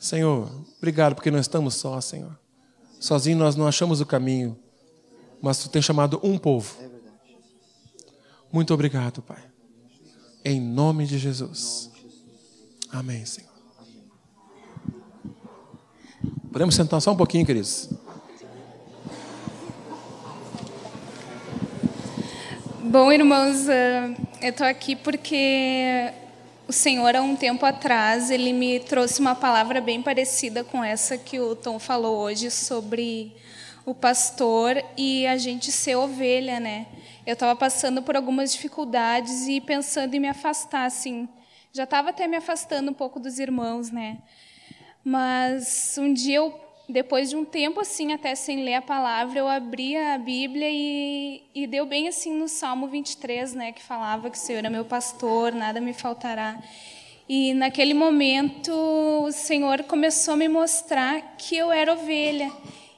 [0.00, 2.34] Senhor, obrigado porque não estamos só, Senhor.
[2.98, 4.56] Sozinho nós não achamos o caminho,
[5.42, 6.74] mas tu tens chamado um povo.
[8.50, 9.44] Muito obrigado, Pai.
[10.42, 11.90] Em nome de Jesus.
[12.90, 13.50] Amém, Senhor.
[16.50, 17.90] Podemos sentar só um pouquinho, queridos?
[22.90, 26.12] Bom, irmãos, eh, eu estou aqui porque
[26.66, 31.16] o Senhor, há um tempo atrás, ele me trouxe uma palavra bem parecida com essa
[31.16, 33.32] que o Tom falou hoje sobre
[33.86, 36.88] o pastor e a gente ser ovelha, né?
[37.24, 41.28] Eu estava passando por algumas dificuldades e pensando em me afastar, assim.
[41.72, 44.18] Já estava até me afastando um pouco dos irmãos, né?
[45.04, 49.48] Mas um dia eu depois de um tempo assim, até sem ler a palavra, eu
[49.48, 54.36] abri a Bíblia e, e deu bem assim no Salmo 23, né, que falava que
[54.36, 56.60] o Senhor é meu pastor, nada me faltará.
[57.28, 62.50] E naquele momento o Senhor começou a me mostrar que eu era ovelha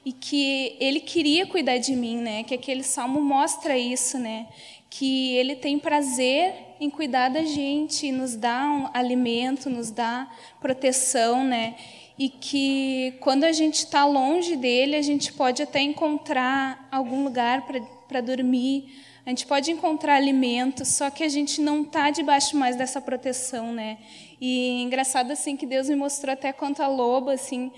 [0.03, 2.43] e que ele queria cuidar de mim, né?
[2.43, 4.47] Que aquele salmo mostra isso, né?
[4.89, 10.27] Que ele tem prazer em cuidar da gente, nos dá um alimento, nos dá
[10.59, 11.75] proteção, né?
[12.17, 17.65] E que quando a gente está longe dele, a gente pode até encontrar algum lugar
[18.07, 18.85] para dormir,
[19.25, 23.71] a gente pode encontrar alimento, só que a gente não está debaixo mais dessa proteção,
[23.71, 23.97] né?
[24.39, 27.71] E engraçado assim que Deus me mostrou até quanto a lobo, assim,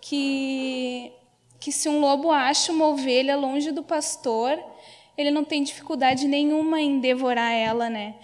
[0.00, 1.12] que
[1.58, 4.62] que se um lobo acha uma ovelha longe do pastor,
[5.16, 8.14] ele não tem dificuldade nenhuma em devorar ela, né?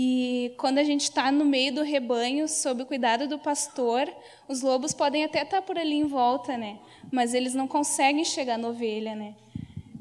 [0.00, 4.08] E quando a gente está no meio do rebanho, sob o cuidado do pastor,
[4.46, 6.78] os lobos podem até estar tá por ali em volta, né?
[7.10, 9.34] Mas eles não conseguem chegar na ovelha, né?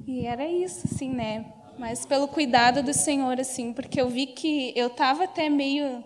[0.07, 1.51] E era isso, assim, né?
[1.79, 6.03] mas pelo cuidado do Senhor, assim, porque eu vi que eu estava até meio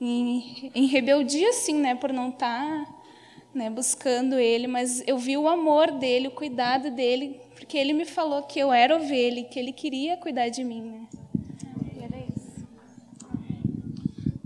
[0.00, 2.94] em, em, rebeldia, assim, né, por não estar tá,
[3.52, 8.04] né, buscando Ele, mas eu vi o amor dele, o cuidado dele, porque Ele me
[8.04, 11.23] falou que eu era ovelha, que Ele queria cuidar de mim, né.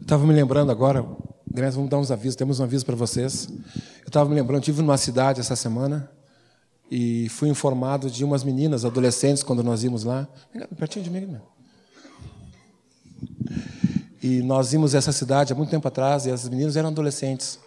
[0.09, 1.07] Estava me lembrando agora,
[1.53, 3.47] vamos dar uns avisos, temos um aviso para vocês.
[4.01, 6.11] Eu estava me lembrando, tive numa cidade essa semana
[6.91, 10.27] e fui informado de umas meninas, adolescentes, quando nós íamos lá.
[10.79, 11.43] Pertinho de mim, meu.
[14.23, 17.59] E nós vimos essa cidade há muito tempo atrás, e as meninas eram adolescentes,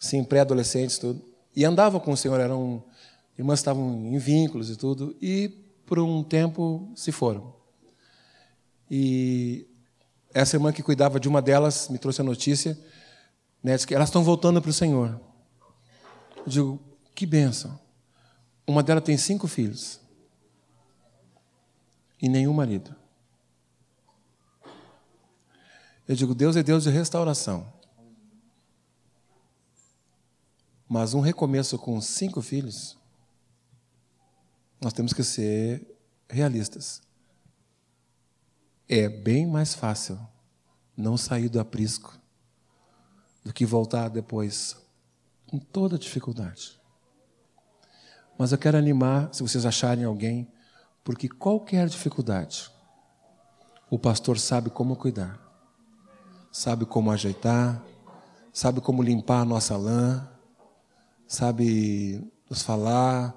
[0.00, 1.20] sim, pré-adolescentes, tudo.
[1.54, 2.82] E andavam com o Senhor, eram
[3.38, 5.50] irmãs estavam em vínculos e tudo, e
[5.84, 7.52] por um tempo se foram.
[8.90, 9.65] E
[10.36, 12.78] essa irmã que cuidava de uma delas me trouxe a notícia,
[13.62, 15.18] né, que elas estão voltando para o Senhor.
[16.36, 16.80] Eu digo,
[17.14, 17.80] que bênção.
[18.66, 19.98] Uma delas tem cinco filhos
[22.20, 22.94] e nenhum marido.
[26.06, 27.72] Eu digo, Deus é Deus de restauração.
[30.86, 32.98] Mas um recomeço com cinco filhos,
[34.82, 35.96] nós temos que ser
[36.28, 37.05] realistas.
[38.88, 40.16] É bem mais fácil
[40.96, 42.16] não sair do aprisco
[43.44, 44.76] do que voltar depois
[45.50, 46.80] com toda dificuldade.
[48.38, 50.48] Mas eu quero animar, se vocês acharem alguém,
[51.02, 52.70] porque qualquer dificuldade,
[53.90, 55.36] o pastor sabe como cuidar,
[56.52, 57.82] sabe como ajeitar,
[58.52, 60.28] sabe como limpar a nossa lã,
[61.26, 63.34] sabe nos falar,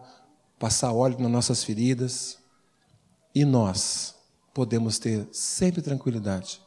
[0.59, 2.37] passar óleo nas nossas feridas.
[3.33, 4.18] E nós
[4.59, 6.59] podemos ter sempre tranquilidade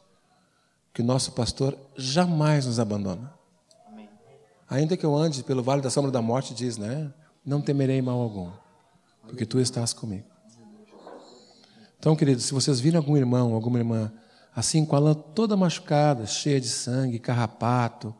[0.91, 3.31] que o nosso pastor jamais nos abandona.
[4.67, 7.13] Ainda que eu ande pelo vale da sombra da morte, diz, né?
[7.45, 8.49] não temerei mal algum,
[9.27, 10.25] porque tu estás comigo.
[11.99, 14.11] Então, queridos, se vocês viram algum irmão, alguma irmã,
[14.55, 18.11] assim, com a lã toda machucada, cheia de sangue, carrapato,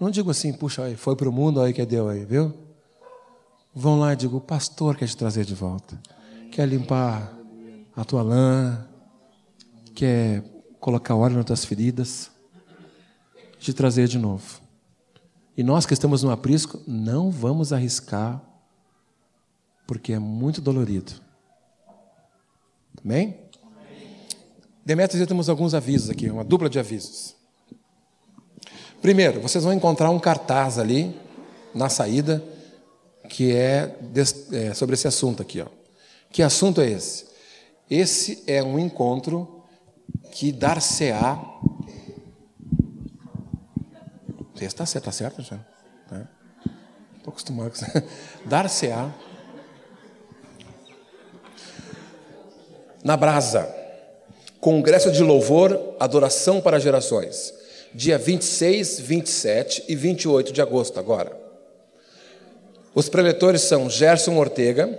[0.00, 2.54] não digo assim, puxa, aí, foi para o mundo, aí que deu aí, viu?
[3.74, 6.00] Vão lá e digo, o pastor quer te trazer de volta,
[6.50, 7.37] quer limpar
[7.98, 8.86] a tua lã,
[9.92, 10.44] quer
[10.78, 12.30] colocar óleo nas tuas feridas,
[13.58, 14.60] te trazer de novo.
[15.56, 18.40] E nós que estamos no aprisco, não vamos arriscar,
[19.84, 21.12] porque é muito dolorido.
[23.04, 23.36] Amém?
[24.86, 27.34] Demetrios, temos alguns avisos aqui, uma dupla de avisos.
[29.02, 31.12] Primeiro, vocês vão encontrar um cartaz ali,
[31.74, 32.44] na saída,
[33.28, 33.98] que é,
[34.52, 35.60] é sobre esse assunto aqui.
[35.60, 35.66] Ó.
[36.30, 37.26] Que assunto é esse?
[37.90, 39.64] Esse é um encontro
[40.30, 41.38] que dar-se-á
[44.60, 45.58] Está certo, está certo já.
[47.16, 47.86] Estou acostumado com isso.
[48.44, 49.12] Dar-se-á
[53.04, 53.74] na brasa.
[54.60, 57.54] Congresso de Louvor, Adoração para Gerações.
[57.94, 61.38] Dia 26, 27 e 28 de agosto, agora.
[62.94, 64.98] Os preletores são Gerson Ortega,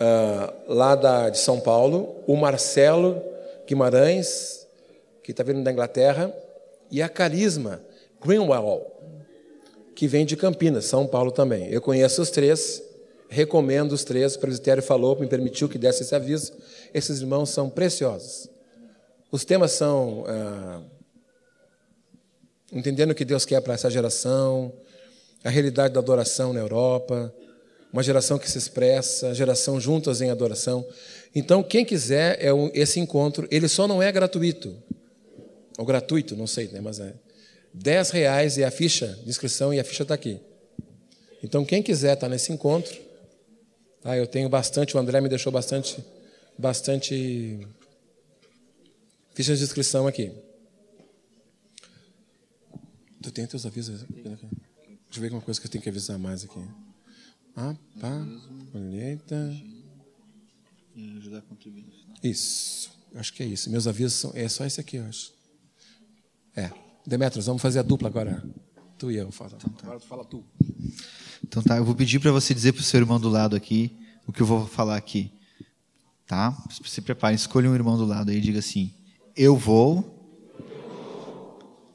[0.00, 3.22] uh, lá da, de São Paulo, o Marcelo
[3.66, 4.66] Guimarães,
[5.22, 6.32] que está vindo da Inglaterra,
[6.90, 7.82] e a Carisma
[8.24, 8.86] Greenwell,
[9.94, 11.68] que vem de Campinas, São Paulo também.
[11.70, 12.82] Eu conheço os três,
[13.28, 16.52] recomendo os três, o presbitério falou, me permitiu que desse esse aviso.
[16.94, 18.48] Esses irmãos são preciosos.
[19.30, 20.80] Os temas são ah,
[22.72, 24.72] entendendo o que Deus quer para essa geração,
[25.44, 27.32] a realidade da adoração na Europa,
[27.92, 30.86] uma geração que se expressa, geração juntas em adoração.
[31.34, 34.76] Então, quem quiser, é esse encontro, ele só não é gratuito.
[35.78, 36.80] Ou gratuito, não sei, né?
[36.80, 37.14] mas é.
[37.72, 40.40] 10 reais é a ficha de inscrição e a ficha está aqui.
[41.42, 42.98] Então, quem quiser estar tá nesse encontro,
[44.02, 44.16] tá?
[44.16, 46.04] eu tenho bastante, o André me deixou bastante,
[46.58, 47.66] bastante
[49.34, 50.32] fichas de inscrição aqui.
[53.22, 54.02] Tu tem teus avisos?
[54.02, 54.38] Deixa
[55.14, 56.87] eu ver alguma coisa que eu tenho que avisar mais aqui.
[57.60, 58.24] Ah, pá,
[58.70, 59.52] colheita.
[61.18, 61.86] ajudar a contribuir.
[62.22, 63.68] Isso, acho que é isso.
[63.68, 65.32] Meus avisos são, é só esse aqui, eu acho.
[66.54, 66.70] É.
[67.04, 68.44] Demetrios, vamos fazer a dupla agora.
[68.96, 69.32] Tu e eu.
[69.32, 69.54] Fala.
[69.56, 69.82] Então, tá.
[69.82, 70.44] Agora tu fala tu.
[71.42, 73.96] Então tá, eu vou pedir para você dizer para o seu irmão do lado aqui
[74.24, 75.32] o que eu vou falar aqui.
[76.28, 76.56] Tá?
[76.84, 78.94] Se prepare, escolha um irmão do lado aí e diga assim:
[79.34, 80.14] Eu vou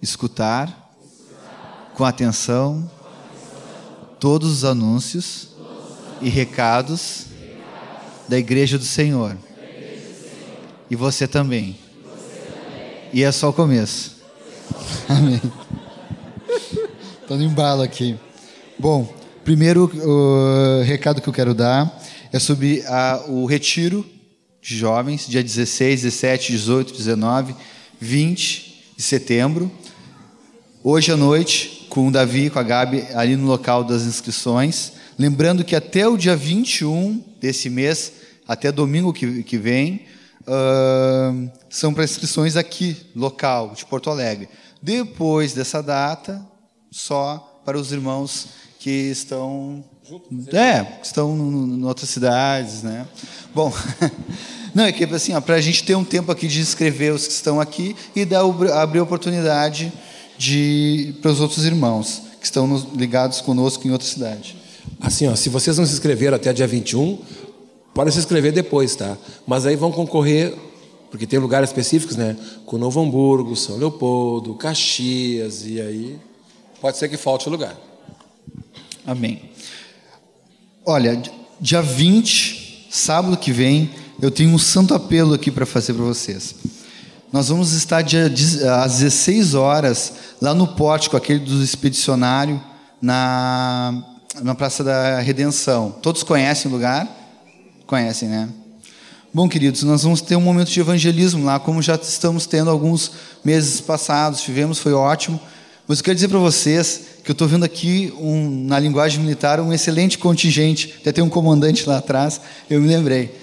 [0.02, 0.94] escutar
[1.95, 2.91] com atenção
[4.19, 5.52] todos os anúncios
[6.23, 7.25] e recados
[8.27, 9.37] da Igreja do Senhor.
[10.89, 11.77] E você também.
[13.11, 14.17] E é só o começo.
[15.07, 15.41] Amém.
[17.21, 18.17] Estou no embalo aqui.
[18.79, 19.13] Bom,
[19.43, 22.01] primeiro o recado que eu quero dar
[22.31, 24.05] é sobre a, o retiro
[24.61, 27.55] de jovens, dia 16, 17, 18, 19,
[27.99, 29.71] 20 de setembro.
[30.83, 34.93] Hoje à noite, com o Davi com a Gabi ali no local das inscrições.
[35.18, 38.14] Lembrando que até o dia 21 desse mês,
[38.48, 40.06] até domingo que, que vem,
[40.41, 44.49] uh, são para inscrições aqui, local, de Porto Alegre.
[44.81, 46.45] Depois dessa data,
[46.91, 48.48] só para os irmãos
[48.80, 49.84] que estão
[50.52, 53.07] é, estão em outras cidades, né?
[53.56, 53.73] Bom,
[54.76, 57.34] não, é que assim, para a gente ter um tempo aqui de inscrever os que
[57.34, 58.41] estão aqui e dar,
[58.81, 59.94] abrir oportunidade
[60.38, 64.57] de, para os outros irmãos que estão ligados conosco em outra cidade.
[65.03, 67.19] Assim, ó, se vocês não se inscreveram até dia 21,
[67.93, 69.17] podem se inscrever depois, tá?
[69.45, 70.55] Mas aí vão concorrer,
[71.11, 72.38] porque tem lugares específicos, né?
[72.65, 76.17] Com Novo Hamburgo, São Leopoldo, Caxias, e aí
[76.80, 77.77] pode ser que falte lugar.
[79.05, 79.41] Amém.
[80.85, 81.21] Olha,
[81.59, 83.89] dia 20, sábado que vem,
[84.21, 86.55] eu tenho um santo apelo aqui para fazer para vocês.
[87.30, 88.31] Nós vamos estar dia,
[88.81, 92.61] às 16 horas lá no pórtico, aquele do expedicionário,
[93.01, 95.91] na, na Praça da Redenção.
[96.01, 97.07] Todos conhecem o lugar?
[97.85, 98.49] Conhecem, né?
[99.34, 103.11] Bom, queridos, nós vamos ter um momento de evangelismo lá, como já estamos tendo alguns
[103.43, 105.39] meses passados, tivemos, foi ótimo.
[105.88, 109.60] Mas eu quero dizer para vocês que eu estou vendo aqui, um, na linguagem militar,
[109.60, 110.95] um excelente contingente.
[111.01, 112.39] Até tem um comandante lá atrás,
[112.69, 113.35] eu me lembrei.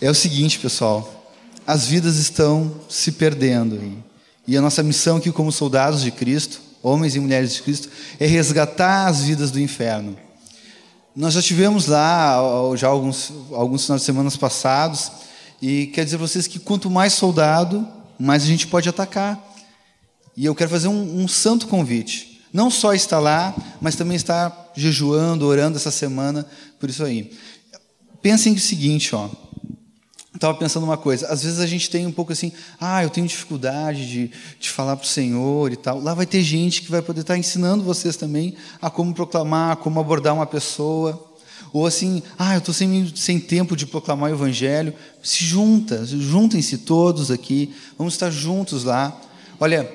[0.00, 1.32] É o seguinte, pessoal:
[1.66, 3.80] as vidas estão se perdendo.
[4.46, 7.88] E, a nossa missão aqui, como soldados de Cristo, homens e mulheres de Cristo,
[8.18, 10.16] é resgatar as vidas do inferno.
[11.14, 12.38] Nós já tivemos lá,
[12.76, 15.12] já alguns, alguns finais de semanas passados,
[15.60, 17.86] e quer dizer para vocês que quanto mais soldado,
[18.18, 19.38] mais a gente pode atacar.
[20.36, 22.42] E eu quero fazer um, um santo convite.
[22.52, 26.46] Não só estar lá, mas também estar jejuando, orando essa semana
[26.80, 27.32] por isso aí.
[28.20, 29.28] Pensem o seguinte, ó.
[30.34, 31.26] Estava pensando uma coisa.
[31.28, 34.96] Às vezes a gente tem um pouco assim, ah, eu tenho dificuldade de, de falar
[34.96, 36.00] para o Senhor e tal.
[36.00, 40.00] Lá vai ter gente que vai poder estar ensinando vocês também a como proclamar, como
[40.00, 41.28] abordar uma pessoa.
[41.72, 44.94] Ou assim, ah, eu estou sem, sem tempo de proclamar o Evangelho.
[45.22, 47.74] Se junta, juntem-se todos aqui.
[47.98, 49.18] Vamos estar juntos lá.
[49.60, 49.88] Olha,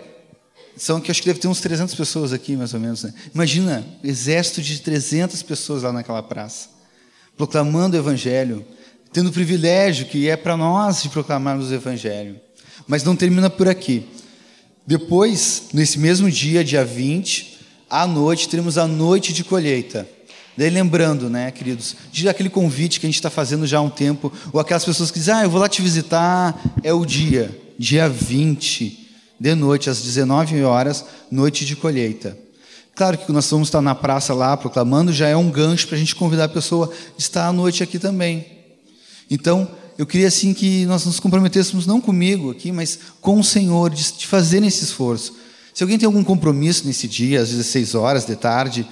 [0.78, 3.04] são que acho que deve ter uns 300 pessoas aqui, mais ou menos.
[3.04, 3.14] Né?
[3.34, 6.70] Imagina, exército de 300 pessoas lá naquela praça,
[7.36, 8.64] proclamando o Evangelho,
[9.12, 12.40] tendo o privilégio que é para nós de proclamarmos o Evangelho.
[12.88, 14.06] Mas não termina por aqui.
[14.86, 17.58] Depois, nesse mesmo dia, dia 20,
[17.90, 20.08] à noite, teremos a noite de colheita.
[20.58, 23.90] Daí lembrando, né, queridos, de aquele convite que a gente está fazendo já há um
[23.90, 27.56] tempo, ou aquelas pessoas que dizem, ah, eu vou lá te visitar, é o dia,
[27.78, 29.08] dia 20
[29.40, 32.36] de noite, às 19 horas, noite de colheita.
[32.96, 36.00] Claro que nós vamos estar na praça lá proclamando, já é um gancho para a
[36.00, 38.57] gente convidar a pessoa a estar à noite aqui também.
[39.30, 39.68] Então,
[39.98, 44.14] eu queria assim que nós nos comprometêssemos, não comigo aqui, mas com o Senhor, de,
[44.14, 45.36] de fazer esse esforço.
[45.74, 48.88] Se alguém tem algum compromisso nesse dia, às 16 horas de tarde,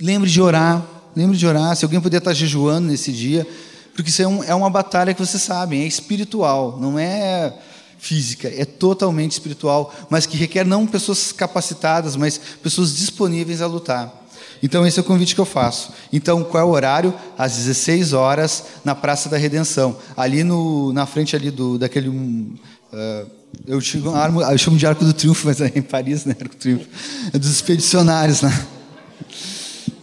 [0.00, 0.84] lembre de orar,
[1.14, 1.74] lembre de orar.
[1.76, 3.46] Se alguém puder estar jejuando nesse dia,
[3.94, 7.52] porque isso é, um, é uma batalha que vocês sabem, é espiritual, não é
[7.98, 14.26] física, é totalmente espiritual, mas que requer não pessoas capacitadas, mas pessoas disponíveis a lutar.
[14.62, 15.92] Então esse é o convite que eu faço.
[16.12, 17.14] Então qual é o horário?
[17.36, 23.38] Às 16 horas na Praça da Redenção, ali no, na frente ali do daquele uh,
[23.66, 26.36] eu, chamo, eu chamo de Arco do Triunfo, mas é em Paris, né?
[26.40, 26.86] Arco do Triunfo.
[27.32, 28.66] É dos expedicionários, né?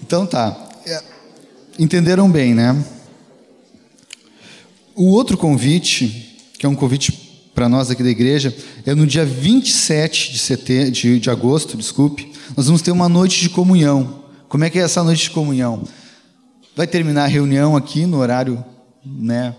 [0.02, 0.56] Então tá.
[0.86, 1.02] É,
[1.80, 2.76] entenderam bem, né?
[4.96, 7.12] O outro convite, que é um convite
[7.54, 8.56] para nós aqui da igreja,
[8.86, 13.50] é no dia 27 de, de, de agosto, desculpe, nós vamos ter uma noite de
[13.50, 14.25] comunhão.
[14.48, 15.84] Como é que é essa noite de comunhão?
[16.76, 18.64] Vai terminar a reunião aqui no horário
[19.06, 19.56] né,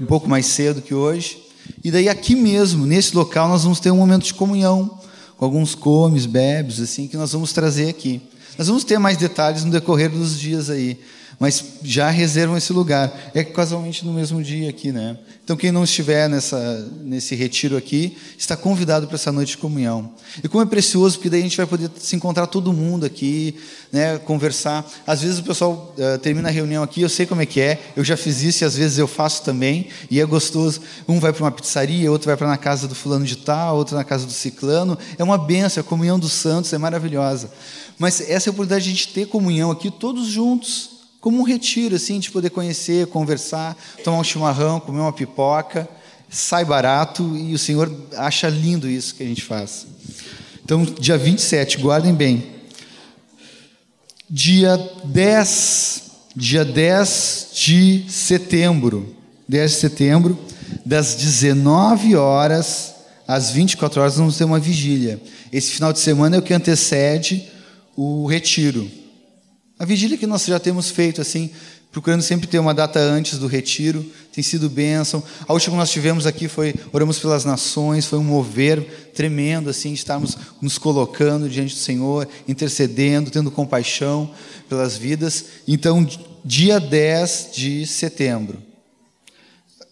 [0.00, 1.42] um pouco mais cedo que hoje.
[1.82, 4.98] E daí aqui mesmo, nesse local, nós vamos ter um momento de comunhão,
[5.36, 8.22] com alguns comes, bebes, assim, que nós vamos trazer aqui.
[8.56, 10.98] Nós vamos ter mais detalhes no decorrer dos dias aí
[11.38, 13.30] mas já reservam esse lugar.
[13.34, 15.18] É casualmente no mesmo dia aqui, né?
[15.44, 20.12] Então quem não estiver nessa nesse retiro aqui está convidado para essa noite de comunhão.
[20.42, 23.54] E como é precioso, porque daí a gente vai poder se encontrar todo mundo aqui,
[23.92, 24.18] né?
[24.18, 24.84] Conversar.
[25.06, 27.80] Às vezes o pessoal uh, termina a reunião aqui, eu sei como é que é.
[27.94, 30.80] Eu já fiz isso e às vezes eu faço também e é gostoso.
[31.06, 33.94] Um vai para uma pizzaria, outro vai para na casa do fulano de tal, outro
[33.94, 34.98] na casa do ciclano.
[35.18, 35.80] É uma benção.
[35.80, 37.50] A comunhão dos santos é maravilhosa.
[37.98, 41.42] Mas essa é a oportunidade de a gente ter comunhão aqui todos juntos como um
[41.42, 45.88] retiro, assim, de poder conhecer, conversar, tomar um chimarrão, comer uma pipoca,
[46.28, 49.86] sai barato e o Senhor acha lindo isso que a gente faz.
[50.64, 52.56] Então, dia 27, guardem bem.
[54.28, 56.06] Dia 10
[56.36, 59.16] dia 10 de setembro.
[59.48, 60.38] 10 de setembro,
[60.84, 62.94] das 19 horas
[63.26, 65.20] às 24 horas, vamos ter uma vigília.
[65.52, 67.48] Esse final de semana é o que antecede
[67.96, 68.90] o retiro.
[69.78, 71.50] A vigília que nós já temos feito assim,
[71.92, 75.22] procurando sempre ter uma data antes do retiro, tem sido bênção.
[75.46, 79.92] A última que nós tivemos aqui foi oramos pelas nações, foi um mover tremendo assim,
[79.92, 84.30] estarmos nos colocando diante do Senhor, intercedendo, tendo compaixão
[84.66, 85.44] pelas vidas.
[85.68, 86.08] Então,
[86.42, 88.62] dia 10 de setembro,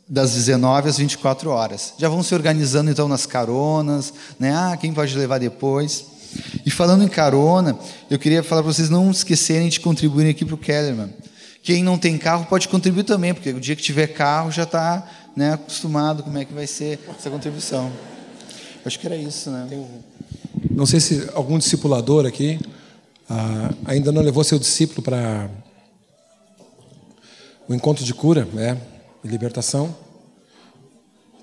[0.09, 1.93] das 19 às 24 horas.
[1.98, 4.55] Já vão se organizando então nas caronas, né?
[4.55, 6.14] Ah, quem pode levar depois.
[6.65, 7.78] E falando em carona,
[8.11, 11.12] eu queria falar para vocês não esquecerem de contribuir aqui para o Kellerman.
[11.62, 15.09] Quem não tem carro pode contribuir também, porque o dia que tiver carro já está
[15.35, 17.90] né, acostumado como é que vai ser essa contribuição.
[18.85, 19.66] Acho que era isso, né?
[20.70, 22.61] Não sei se algum discipulador aqui
[23.28, 25.48] ah, ainda não levou seu discípulo para
[27.66, 28.78] o encontro de cura, né?
[29.24, 29.94] libertação.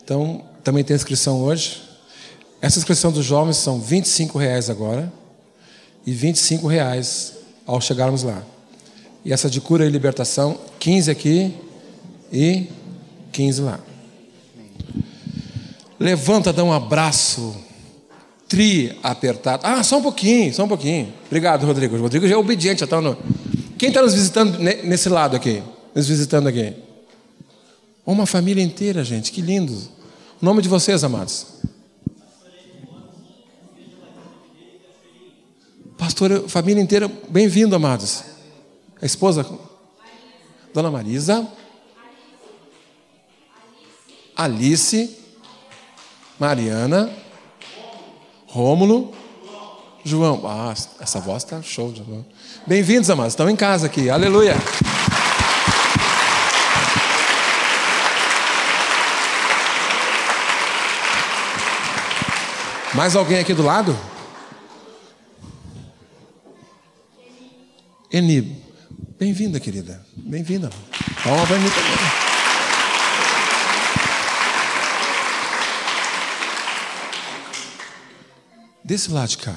[0.04, 1.82] Então, também tem inscrição hoje.
[2.62, 5.12] Essa inscrição dos jovens são 25 reais agora
[6.06, 7.34] e 25 reais
[7.66, 8.44] ao chegarmos lá.
[9.26, 11.54] E essa de cura e libertação, 15 aqui
[12.32, 12.68] e
[13.32, 13.80] 15 lá.
[16.00, 17.56] Levanta, dá um abraço,
[18.48, 19.64] tri apertado.
[19.66, 21.14] Ah, só um pouquinho, só um pouquinho.
[21.28, 21.96] Obrigado, Rodrigo.
[21.96, 22.80] O Rodrigo já é obediente.
[22.82, 23.18] Já tá no...
[23.78, 25.62] Quem está nos visitando nesse lado aqui?
[25.96, 26.74] Nos visitando aqui?
[28.06, 29.74] Uma família inteira, gente, que lindo.
[30.42, 31.61] O nome de vocês, amados?
[36.02, 38.24] Pastor, família inteira, bem-vindo, amados.
[39.00, 39.46] A esposa?
[40.74, 41.48] Dona Marisa.
[44.36, 45.16] Alice.
[46.40, 47.08] Mariana.
[48.48, 49.14] Rômulo.
[50.04, 50.42] João.
[50.44, 51.94] Ah, essa voz está show.
[52.66, 53.34] Bem-vindos, amados.
[53.34, 54.10] Estão em casa aqui.
[54.10, 54.56] Aleluia.
[62.96, 63.96] Mais alguém aqui do lado?
[68.12, 68.62] Eni.
[69.18, 70.06] Bem-vinda, querida.
[70.18, 70.70] Bem-vinda.
[71.24, 71.92] Palma para mim também.
[78.84, 79.56] Desse lado de cá.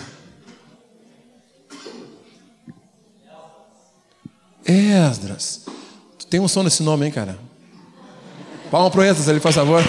[4.64, 5.66] Esdras.
[6.16, 7.36] Tu tem um som nesse nome, hein, cara?
[8.70, 9.82] Palma pro Esdras ali, por favor.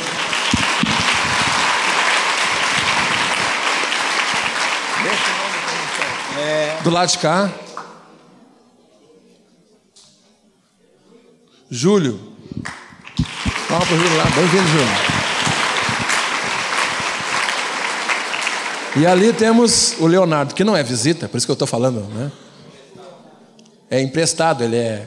[6.83, 7.51] Do lado de cá.
[11.75, 12.17] Júlio.
[13.67, 14.23] Palma para o Júlio lá.
[14.33, 14.87] Bem-vindo, Júlio.
[18.95, 21.99] E ali temos o Leonardo, que não é visita, por isso que eu estou falando,
[22.13, 22.31] né?
[23.91, 25.05] É emprestado, ele é.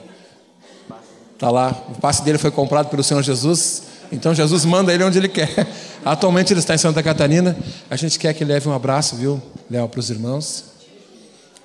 [1.33, 1.75] Está lá.
[1.89, 3.85] O passe dele foi comprado pelo Senhor Jesus.
[4.13, 5.67] Então Jesus manda ele onde ele quer.
[6.05, 7.57] Atualmente ele está em Santa Catarina.
[7.89, 9.41] A gente quer que leve um abraço, viu,
[9.71, 10.65] Léo, para os irmãos.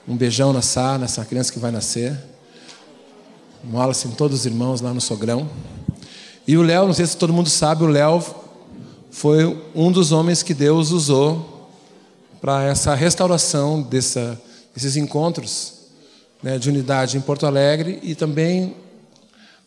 [0.07, 2.17] Um beijão na Sá, nessa criança que vai nascer.
[3.65, 5.49] Um todos os irmãos lá no Sogrão.
[6.45, 8.21] E o Léo, não sei se todo mundo sabe, o Léo
[9.09, 11.69] foi um dos homens que Deus usou
[12.41, 14.39] para essa restauração dessa,
[14.75, 15.75] desses encontros
[16.41, 18.75] né, de unidade em Porto Alegre e também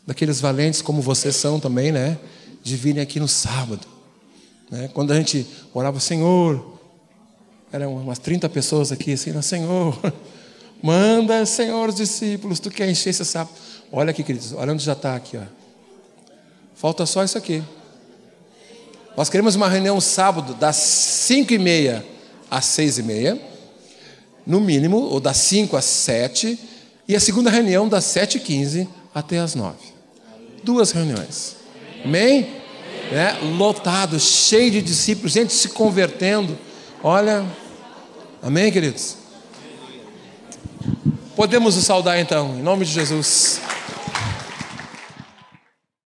[0.07, 2.19] daqueles valentes como vocês são também, né,
[2.63, 3.87] de virem aqui no sábado.
[4.71, 4.91] Né?
[4.93, 6.79] Quando a gente orava, Senhor,
[7.73, 9.99] eram umas 30 pessoas aqui, assim, não, Senhor,
[10.83, 13.53] manda, Senhor, os discípulos, tu quer encher esse sapo.
[13.93, 15.43] Olha aqui, queridos, olha onde já está aqui, ó.
[16.75, 17.63] Falta só isso aqui.
[19.17, 22.05] Nós queremos uma reunião sábado, das 5 e meia
[22.51, 23.41] às 6 e meia,
[24.47, 26.59] no mínimo, ou das 5 às 7,
[27.09, 29.77] e a segunda reunião das 7 e 15 até às 9.
[30.63, 31.57] Duas reuniões.
[32.05, 32.47] Amém?
[33.11, 36.59] É, lotado, cheio de discípulos, gente se convertendo.
[37.03, 37.47] Olha,
[38.47, 39.17] Amém, queridos?
[41.37, 43.61] Podemos nos saudar então, em nome de Jesus.